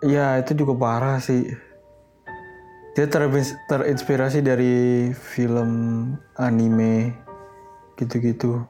Iya 0.00 0.40
itu 0.40 0.64
juga 0.64 0.72
parah 0.72 1.20
sih. 1.20 1.44
Dia 2.96 3.04
ter- 3.04 3.28
terinspirasi 3.68 4.40
dari 4.40 5.12
film 5.12 5.70
anime 6.40 7.12
gitu-gitu. 8.00 8.64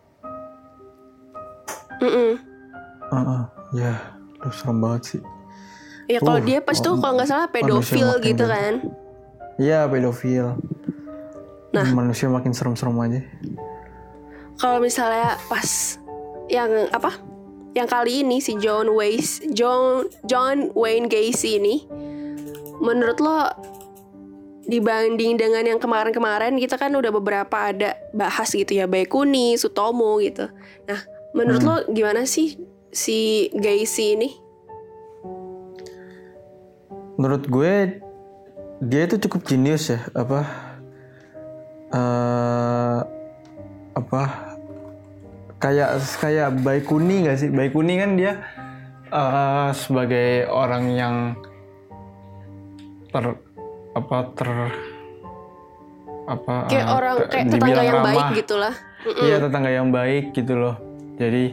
Heeh, 3.10 3.42
ya, 3.74 3.92
Aduh, 4.40 4.54
serem 4.54 4.78
banget 4.78 5.02
sih. 5.04 5.20
ya 6.06 6.18
kalau 6.18 6.38
Uh, 6.38 6.44
dia 6.44 6.58
pas 6.58 6.74
tuh 6.74 6.94
kalau 6.96 7.14
nggak 7.14 7.28
salah 7.28 7.46
pedofil 7.46 8.08
gitu 8.20 8.42
jahat. 8.42 8.50
kan 8.52 8.74
Iya 9.56 9.86
pedofil. 9.86 10.56
Nah. 11.70 11.86
manusia 11.88 12.26
makin 12.26 12.50
serem-serem 12.50 12.96
aja. 12.96 13.20
kalau 14.56 14.76
misalnya 14.76 15.38
pas 15.46 15.96
yang 16.46 16.68
apa 16.90 17.14
yang 17.70 17.86
kali 17.86 18.20
ini 18.20 18.38
si 18.38 18.58
John 18.58 18.90
Wayne 18.90 19.22
John 19.50 20.04
John 20.24 20.74
Wayne 20.74 21.06
Gacy 21.06 21.56
ini 21.56 21.86
menurut 22.76 23.16
lo 23.18 23.46
dibanding 24.62 25.34
dengan 25.34 25.62
yang 25.64 25.78
kemarin-kemarin 25.78 26.54
kita 26.56 26.74
kan 26.74 26.90
udah 26.90 27.10
beberapa 27.10 27.70
ada 27.70 27.94
bahas 28.10 28.50
gitu 28.50 28.70
ya 28.72 28.84
Baekuni, 28.84 29.54
Sutomo 29.54 30.18
gitu. 30.18 30.46
Nah, 30.84 31.00
menurut 31.32 31.60
Hmm. 31.60 31.70
lo 31.70 31.76
gimana 31.88 32.22
sih 32.24 32.54
si 32.90 33.48
Gacy 33.54 34.04
ini? 34.18 34.28
Menurut 37.18 37.46
gue 37.46 38.02
dia 38.80 39.02
itu 39.04 39.16
cukup 39.28 39.44
jenius 39.44 39.92
ya 39.92 40.00
apa 40.16 40.40
eh 41.90 42.98
apa 43.92 44.22
kayak 45.60 46.00
kayak 46.16 46.48
Baikuni 46.64 47.28
nggak 47.28 47.36
sih 47.36 47.48
Baikuni 47.52 48.00
kan 48.00 48.16
dia 48.16 48.40
eh, 49.12 49.68
sebagai 49.76 50.48
orang 50.48 50.84
yang 50.96 51.16
ter 53.10 53.36
apa 53.92 54.16
ter 54.38 54.48
apa 56.30 56.54
Kayak 56.70 56.86
eh, 56.86 56.94
orang 56.94 57.16
kayak 57.26 57.46
tetangga 57.50 57.82
yang 57.82 58.00
baik 58.06 58.22
ramah. 58.22 58.38
gitu 58.38 58.54
lah. 58.56 58.74
Mm-mm. 59.02 59.24
Iya 59.26 59.36
tetangga 59.42 59.70
yang 59.74 59.88
baik 59.90 60.24
gitu 60.32 60.54
loh. 60.56 60.76
Jadi 61.18 61.44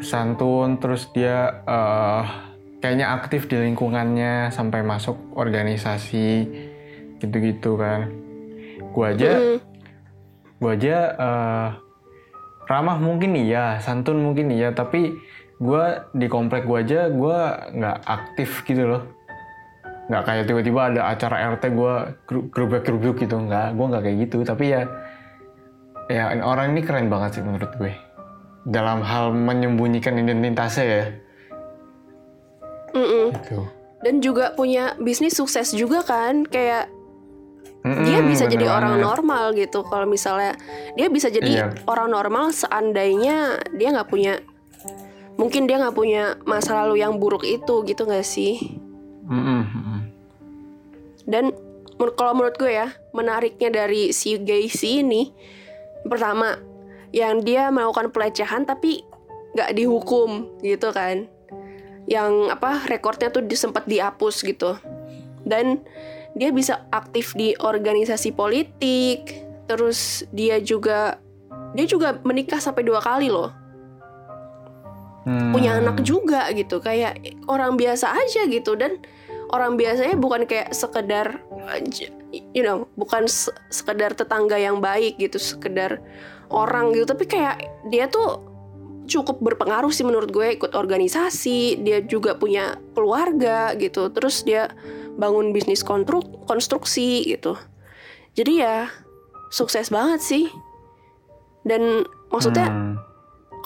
santun 0.00 0.80
terus 0.80 1.08
dia 1.12 1.64
eh, 1.64 2.24
kayaknya 2.80 3.12
aktif 3.12 3.46
di 3.46 3.56
lingkungannya 3.60 4.48
sampai 4.50 4.80
masuk 4.80 5.16
organisasi 5.36 6.48
gitu-gitu 7.20 7.76
kan. 7.76 8.08
Gua 8.90 9.12
aja, 9.12 9.60
gua 10.58 10.72
aja 10.74 10.96
eh, 11.14 11.68
ramah 12.66 12.98
mungkin 12.98 13.36
iya, 13.36 13.78
santun 13.78 14.24
mungkin 14.24 14.50
iya, 14.50 14.72
tapi 14.72 15.14
gua 15.60 16.08
di 16.16 16.26
komplek 16.26 16.64
gua 16.64 16.80
aja 16.80 17.12
gua 17.12 17.68
nggak 17.70 17.98
aktif 18.08 18.64
gitu 18.64 18.88
loh. 18.88 19.02
Nggak 20.10 20.24
kayak 20.26 20.44
tiba-tiba 20.48 20.80
ada 20.90 21.02
acara 21.12 21.36
RT 21.54 21.64
gua 21.76 22.18
gerubuk-gerubuk 22.26 23.20
gitu, 23.20 23.36
nggak, 23.36 23.76
gua 23.76 23.86
nggak 23.94 24.02
kayak 24.08 24.18
gitu. 24.26 24.42
Tapi 24.42 24.64
ya 24.74 24.82
ya 26.10 26.34
orang 26.42 26.74
ini 26.74 26.82
keren 26.82 27.06
banget 27.06 27.38
sih 27.38 27.42
menurut 27.46 27.70
gue 27.78 27.94
dalam 28.62 29.00
hal 29.00 29.30
menyembunyikan 29.30 30.16
identitasnya 30.16 30.84
ya 30.84 31.04
Mm-mm. 32.92 33.32
gitu 33.36 33.64
Dan 34.00 34.18
juga 34.18 34.50
punya 34.50 34.96
bisnis 34.96 35.36
sukses 35.36 35.70
juga 35.70 36.00
kan, 36.00 36.42
kayak 36.42 36.88
Mm-mm, 37.80 38.00
dia 38.02 38.20
bisa 38.20 38.44
bener 38.44 38.52
jadi 38.56 38.66
orang 38.68 38.92
banget. 38.96 39.06
normal 39.06 39.44
gitu 39.54 39.80
kalau 39.82 40.04
misalnya 40.04 40.52
dia 40.94 41.08
bisa 41.08 41.28
jadi 41.28 41.48
Iya. 41.48 41.66
orang 41.84 42.08
normal 42.08 42.48
seandainya 42.50 43.56
dia 43.70 43.88
nggak 43.90 44.08
punya 44.08 44.40
mungkin 45.36 45.64
dia 45.64 45.80
nggak 45.80 45.92
punya 45.94 46.36
masa 46.44 46.76
lalu 46.76 47.00
yang 47.00 47.16
buruk 47.16 47.40
itu 47.40 47.80
gitu 47.82 48.04
nggak 48.04 48.20
sih 48.20 48.60
Mm-mm, 49.24 49.60
mm-mm. 49.64 50.00
dan 51.24 51.52
kalau 52.10 52.32
menurut 52.32 52.56
gue 52.56 52.68
ya 52.70 52.88
menariknya 53.12 53.68
dari 53.70 54.12
si 54.12 54.36
Gacy 54.36 55.00
ini 55.00 55.32
pertama 56.02 56.56
yang 57.10 57.42
dia 57.42 57.68
melakukan 57.74 58.14
pelecehan 58.14 58.66
tapi 58.66 59.02
nggak 59.54 59.74
dihukum 59.74 60.46
gitu 60.62 60.90
kan. 60.94 61.26
Yang 62.06 62.32
apa 62.54 62.86
rekornya 62.86 63.30
tuh 63.30 63.44
sempat 63.54 63.86
dihapus 63.86 64.42
gitu. 64.46 64.78
Dan 65.42 65.82
dia 66.38 66.54
bisa 66.54 66.86
aktif 66.94 67.34
di 67.34 67.58
organisasi 67.58 68.30
politik 68.34 69.42
terus 69.66 70.26
dia 70.34 70.58
juga 70.62 71.18
dia 71.74 71.86
juga 71.86 72.18
menikah 72.26 72.58
sampai 72.58 72.82
dua 72.86 73.02
kali 73.02 73.30
loh. 73.30 73.54
Hmm. 75.20 75.52
punya 75.52 75.76
anak 75.76 76.00
juga 76.00 76.48
gitu 76.56 76.80
kayak 76.80 77.44
orang 77.44 77.76
biasa 77.76 78.08
aja 78.08 78.48
gitu. 78.48 78.72
Dan 78.72 79.04
orang 79.52 79.76
biasanya 79.76 80.16
bukan 80.16 80.48
kayak 80.48 80.72
sekedar 80.72 81.44
j- 81.90 82.10
you 82.54 82.62
know 82.62 82.86
bukan 82.94 83.26
se- 83.26 83.54
sekedar 83.68 84.14
tetangga 84.14 84.56
yang 84.56 84.78
baik 84.78 85.18
gitu 85.18 85.36
sekedar 85.36 85.98
orang 86.50 86.92
gitu. 86.92 87.06
Tapi 87.08 87.24
kayak 87.24 87.56
dia 87.88 88.10
tuh 88.10 88.44
cukup 89.10 89.42
berpengaruh 89.42 89.90
sih 89.90 90.06
menurut 90.06 90.30
gue 90.30 90.54
ikut 90.54 90.74
organisasi 90.78 91.82
dia 91.82 91.98
juga 92.04 92.36
punya 92.38 92.78
keluarga 92.94 93.74
gitu. 93.74 94.10
Terus 94.10 94.46
dia 94.46 94.70
bangun 95.18 95.50
bisnis 95.50 95.82
konstruk 95.82 96.46
konstruksi 96.46 97.26
gitu. 97.26 97.58
Jadi 98.38 98.62
ya 98.62 98.86
sukses 99.50 99.90
banget 99.90 100.22
sih. 100.22 100.46
Dan 101.66 102.06
maksudnya 102.32 102.70
Hmm. 102.70 102.96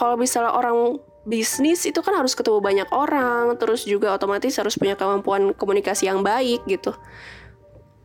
kalau 0.01 0.19
misalnya 0.19 0.51
orang 0.51 0.99
bisnis 1.25 1.89
itu 1.89 2.01
kan 2.05 2.13
harus 2.17 2.37
ketemu 2.37 2.61
banyak 2.61 2.89
orang, 2.93 3.57
terus 3.57 3.89
juga 3.89 4.13
otomatis 4.13 4.53
harus 4.61 4.77
punya 4.77 4.99
kemampuan 4.99 5.57
komunikasi 5.57 6.09
yang 6.09 6.21
baik 6.21 6.65
gitu. 6.69 6.93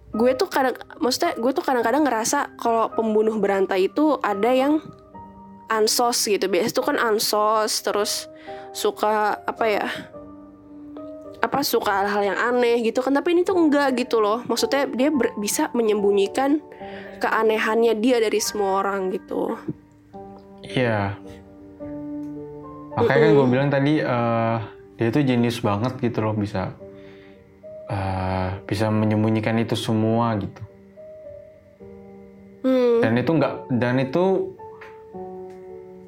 Gue 0.09 0.33
tuh 0.33 0.49
kadang, 0.49 0.73
maksudnya 0.97 1.37
gue 1.37 1.51
tuh 1.53 1.61
kadang-kadang 1.61 2.01
ngerasa 2.01 2.57
kalau 2.57 2.89
pembunuh 2.89 3.37
berantai 3.37 3.87
itu 3.91 4.17
ada 4.25 4.49
yang 4.49 4.81
ansos 5.69 6.25
gitu. 6.25 6.49
Biasanya 6.49 6.73
itu 6.73 6.81
kan 6.81 6.97
ansos, 6.97 7.85
terus 7.85 8.25
suka 8.73 9.37
apa 9.45 9.65
ya? 9.69 9.87
Apa 11.39 11.61
suka 11.63 12.03
hal-hal 12.03 12.33
yang 12.33 12.39
aneh 12.41 12.81
gitu 12.83 13.05
kan? 13.05 13.13
Tapi 13.13 13.37
ini 13.37 13.41
tuh 13.45 13.55
enggak 13.55 13.95
gitu 14.01 14.17
loh. 14.17 14.41
Maksudnya 14.49 14.89
dia 14.89 15.13
ber- 15.13 15.37
bisa 15.37 15.69
menyembunyikan 15.77 16.57
keanehannya 17.21 17.93
dia 18.01 18.17
dari 18.17 18.41
semua 18.41 18.81
orang 18.81 19.13
gitu. 19.13 19.55
Iya. 20.65 21.15
Makanya 22.97 23.19
kan 23.23 23.31
gue 23.31 23.47
bilang 23.47 23.69
tadi 23.71 23.93
eh, 24.01 24.57
dia 24.99 25.07
tuh 25.13 25.23
jenius 25.23 25.63
banget 25.63 25.95
gitu 26.03 26.19
loh 26.19 26.35
bisa 26.35 26.75
eh, 27.89 28.49
bisa 28.69 28.93
menyembunyikan 28.93 29.57
itu 29.57 29.73
semua 29.73 30.37
gitu. 30.37 30.61
Hmm. 32.63 33.01
Dan 33.01 33.17
itu 33.17 33.31
nggak 33.33 33.53
dan 33.81 33.95
itu 33.97 34.25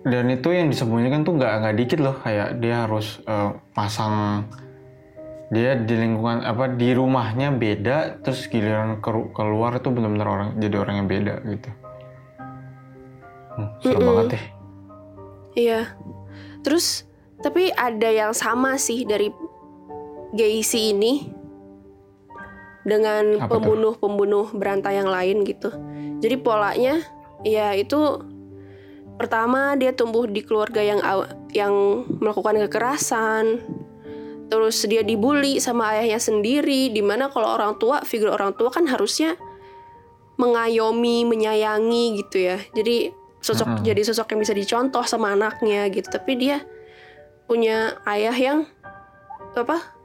dan 0.01 0.25
itu 0.33 0.49
yang 0.49 0.67
disembunyikan 0.73 1.21
tuh 1.21 1.37
nggak 1.37 1.53
nggak 1.61 1.75
dikit 1.77 1.99
loh 2.01 2.15
kayak 2.21 2.57
dia 2.61 2.85
harus 2.85 3.21
eh, 3.25 3.51
pasang 3.73 4.45
dia 5.51 5.75
di 5.75 5.99
lingkungan 5.99 6.47
apa 6.47 6.71
di 6.71 6.95
rumahnya 6.95 7.51
beda 7.51 8.23
terus 8.23 8.47
giliran 8.47 9.03
keru- 9.03 9.35
keluar 9.35 9.75
itu 9.75 9.91
benar-benar 9.91 10.27
orang 10.31 10.49
jadi 10.55 10.75
orang 10.79 10.95
yang 11.03 11.07
beda 11.11 11.35
gitu. 11.43 11.69
Hmm, 13.51 13.69
seru 13.83 13.99
Mm-mm. 13.99 14.07
banget 14.07 14.25
deh. 14.31 14.43
Iya. 15.59 15.81
Terus 16.63 17.03
tapi 17.43 17.73
ada 17.73 18.07
yang 18.07 18.31
sama 18.31 18.79
sih 18.79 19.03
dari 19.03 19.27
Gacy 20.31 20.95
ini 20.95 21.40
dengan 22.81 23.45
pembunuh-pembunuh 23.45 24.53
berantai 24.57 24.97
yang 24.97 25.09
lain 25.09 25.45
gitu. 25.45 25.69
Jadi 26.21 26.35
polanya 26.41 27.01
ya 27.45 27.73
itu 27.73 28.21
pertama 29.17 29.77
dia 29.77 29.93
tumbuh 29.93 30.25
di 30.25 30.41
keluarga 30.41 30.81
yang 30.81 30.99
yang 31.53 31.73
melakukan 32.21 32.57
kekerasan. 32.67 33.61
Terus 34.51 34.83
dia 34.83 34.99
dibully 34.99 35.63
sama 35.63 35.95
ayahnya 35.95 36.19
sendiri 36.19 36.91
di 36.91 36.99
mana 36.99 37.31
kalau 37.31 37.55
orang 37.55 37.79
tua, 37.79 38.03
figur 38.03 38.35
orang 38.35 38.51
tua 38.57 38.67
kan 38.67 38.83
harusnya 38.83 39.39
mengayomi, 40.35 41.23
menyayangi 41.23 42.19
gitu 42.19 42.51
ya. 42.51 42.57
Jadi 42.75 43.15
sosok 43.39 43.79
Mm-mm. 43.79 43.85
jadi 43.87 44.01
sosok 44.05 44.35
yang 44.35 44.39
bisa 44.43 44.53
dicontoh 44.57 45.05
sama 45.07 45.31
anaknya 45.37 45.87
gitu. 45.87 46.11
Tapi 46.11 46.35
dia 46.35 46.57
punya 47.47 47.95
ayah 48.09 48.35
yang 48.35 48.67
apa 49.55 50.00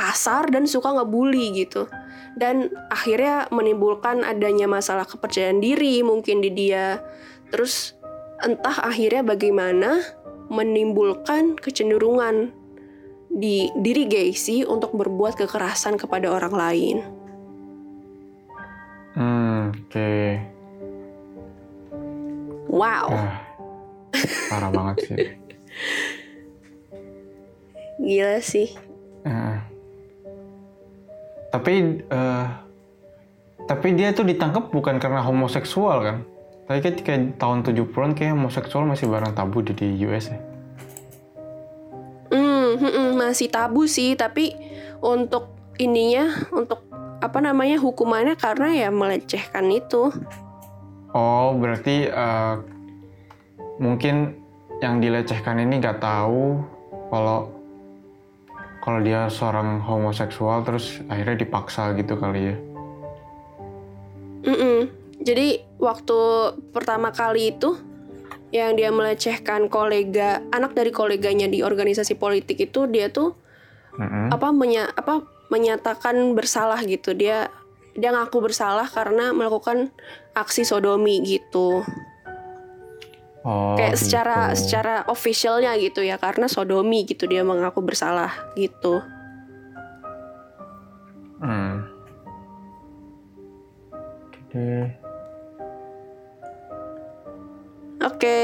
kasar 0.00 0.48
dan 0.48 0.64
suka 0.64 0.96
ngebully 0.96 1.52
gitu. 1.52 1.84
Dan 2.32 2.72
akhirnya 2.88 3.52
menimbulkan 3.52 4.24
adanya 4.24 4.64
masalah 4.64 5.04
kepercayaan 5.04 5.60
diri 5.60 6.00
mungkin 6.00 6.40
di 6.40 6.48
dia. 6.48 7.04
Terus 7.52 7.92
entah 8.40 8.80
akhirnya 8.80 9.20
bagaimana 9.20 10.00
menimbulkan 10.48 11.60
kecenderungan 11.60 12.56
di 13.30 13.70
diri 13.78 14.08
Gacy 14.08 14.66
untuk 14.66 14.96
berbuat 14.96 15.36
kekerasan 15.36 16.00
kepada 16.00 16.32
orang 16.32 16.54
lain. 16.56 16.96
Hmm, 19.14 19.70
oke. 19.70 20.10
Wow. 22.70 23.10
Ah, 23.10 23.42
parah 24.48 24.70
banget 24.70 24.96
sih. 25.06 25.18
Gila 28.06 28.38
sih. 28.40 28.68
Eh. 29.26 29.69
Tapi 31.50 31.74
eh, 32.06 32.46
tapi 33.66 33.94
dia 33.94 34.10
tuh 34.10 34.26
ditangkap 34.26 34.74
bukan 34.74 34.98
karena 34.98 35.22
homoseksual 35.22 35.98
kan? 36.02 36.16
Tapi 36.70 37.02
kayak 37.02 37.38
tahun 37.38 37.66
70-an 37.66 38.14
kayak 38.14 38.38
homoseksual 38.38 38.86
masih 38.86 39.10
barang 39.10 39.34
tabu 39.34 39.62
di, 39.62 39.74
di 39.74 39.94
US 40.06 40.30
ya. 40.30 40.38
Hmm, 42.30 42.78
hmm, 42.78 42.92
hmm, 42.94 43.10
masih 43.18 43.50
tabu 43.50 43.90
sih, 43.90 44.14
tapi 44.14 44.54
untuk 45.02 45.50
ininya, 45.82 46.30
untuk 46.54 46.86
apa 47.18 47.38
namanya 47.42 47.78
hukumannya 47.82 48.38
karena 48.38 48.86
ya 48.86 48.88
melecehkan 48.94 49.66
itu. 49.70 50.14
Oh, 51.10 51.58
berarti 51.58 52.06
eh, 52.06 52.54
mungkin 53.82 54.38
yang 54.78 55.02
dilecehkan 55.02 55.58
ini 55.58 55.82
nggak 55.82 55.98
tahu 55.98 56.62
kalau 57.10 57.59
kalau 58.80 59.00
dia 59.04 59.28
seorang 59.28 59.80
homoseksual 59.84 60.64
terus 60.64 61.04
akhirnya 61.12 61.44
dipaksa 61.44 61.92
gitu 61.96 62.16
kali 62.16 62.52
ya. 62.52 62.56
Mm-mm. 64.40 64.88
Jadi 65.20 65.60
waktu 65.76 66.18
pertama 66.72 67.12
kali 67.12 67.52
itu 67.52 67.76
yang 68.50 68.74
dia 68.74 68.90
melecehkan 68.90 69.68
kolega, 69.70 70.42
anak 70.50 70.72
dari 70.72 70.90
koleganya 70.90 71.46
di 71.46 71.60
organisasi 71.60 72.16
politik 72.16 72.58
itu 72.58 72.88
dia 72.88 73.12
tuh 73.12 73.36
Mm-mm. 74.00 74.32
apa 74.32 74.48
menya 74.50 74.88
apa 74.96 75.22
menyatakan 75.52 76.32
bersalah 76.32 76.80
gitu. 76.88 77.12
Dia 77.12 77.52
dia 77.92 78.10
ngaku 78.16 78.48
bersalah 78.48 78.88
karena 78.88 79.36
melakukan 79.36 79.92
aksi 80.32 80.64
sodomi 80.64 81.20
gitu. 81.20 81.84
Oh, 83.40 83.72
kayak 83.72 83.96
secara 83.96 84.52
gitu. 84.52 84.68
secara 84.68 84.94
officialnya 85.08 85.72
gitu 85.80 86.04
ya 86.04 86.20
karena 86.20 86.44
sodomi 86.44 87.08
gitu 87.08 87.24
dia 87.24 87.40
mengaku 87.40 87.80
bersalah 87.80 88.52
gitu 88.52 89.00
Hmm. 91.40 91.88
Oke. 94.44 94.68
oke 98.04 98.38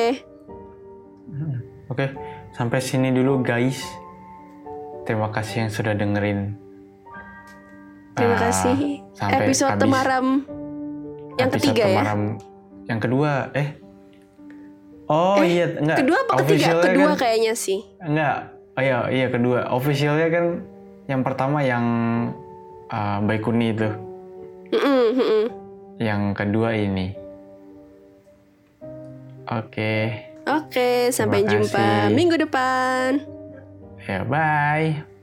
Oke, 1.87 2.07
sampai 2.51 2.83
sini 2.83 3.15
dulu 3.15 3.47
guys. 3.47 3.79
Terima 5.07 5.31
kasih 5.31 5.67
yang 5.67 5.71
sudah 5.71 5.95
dengerin. 5.95 6.59
terima 8.17 8.33
Ah, 8.33 8.49
kasih 8.49 9.05
sampai 9.13 9.45
episode 9.45 9.77
habis 9.77 9.83
temaram 9.85 10.27
yang 11.37 11.49
episode 11.53 11.77
ketiga 11.77 11.85
ya 11.85 12.01
Temaram 12.01 12.23
Yang 12.89 13.01
kedua, 13.05 13.31
eh. 13.53 13.69
Oh 15.07 15.39
Eh, 15.39 15.55
iya, 15.55 15.67
enggak. 15.79 16.03
kedua 16.03 16.19
apa 16.27 16.33
ketiga 16.43 16.83
kedua 16.83 17.13
kan, 17.15 17.21
kayaknya 17.23 17.55
sih 17.55 17.81
Enggak. 18.03 18.39
Oh 18.77 18.83
iya, 18.83 18.99
iya 19.09 19.27
kedua. 19.31 19.71
Officialnya 19.73 20.29
kan 20.29 20.45
yang 21.07 21.23
pertama 21.23 21.63
yang 21.63 21.85
uh, 22.91 23.19
Baikuni 23.25 23.73
itu. 23.73 23.89
Mm-mm, 24.75 25.03
mm-mm. 25.17 25.45
Yang 25.97 26.23
kedua 26.37 26.77
ini. 26.77 27.15
Oke. 29.47 30.27
oke 30.43 31.15
sampai 31.15 31.47
Terima 31.47 31.51
jumpa 31.55 31.87
minggu 32.11 32.37
depan 32.37 33.23
Ya, 34.05 34.23
bye. 34.23 35.16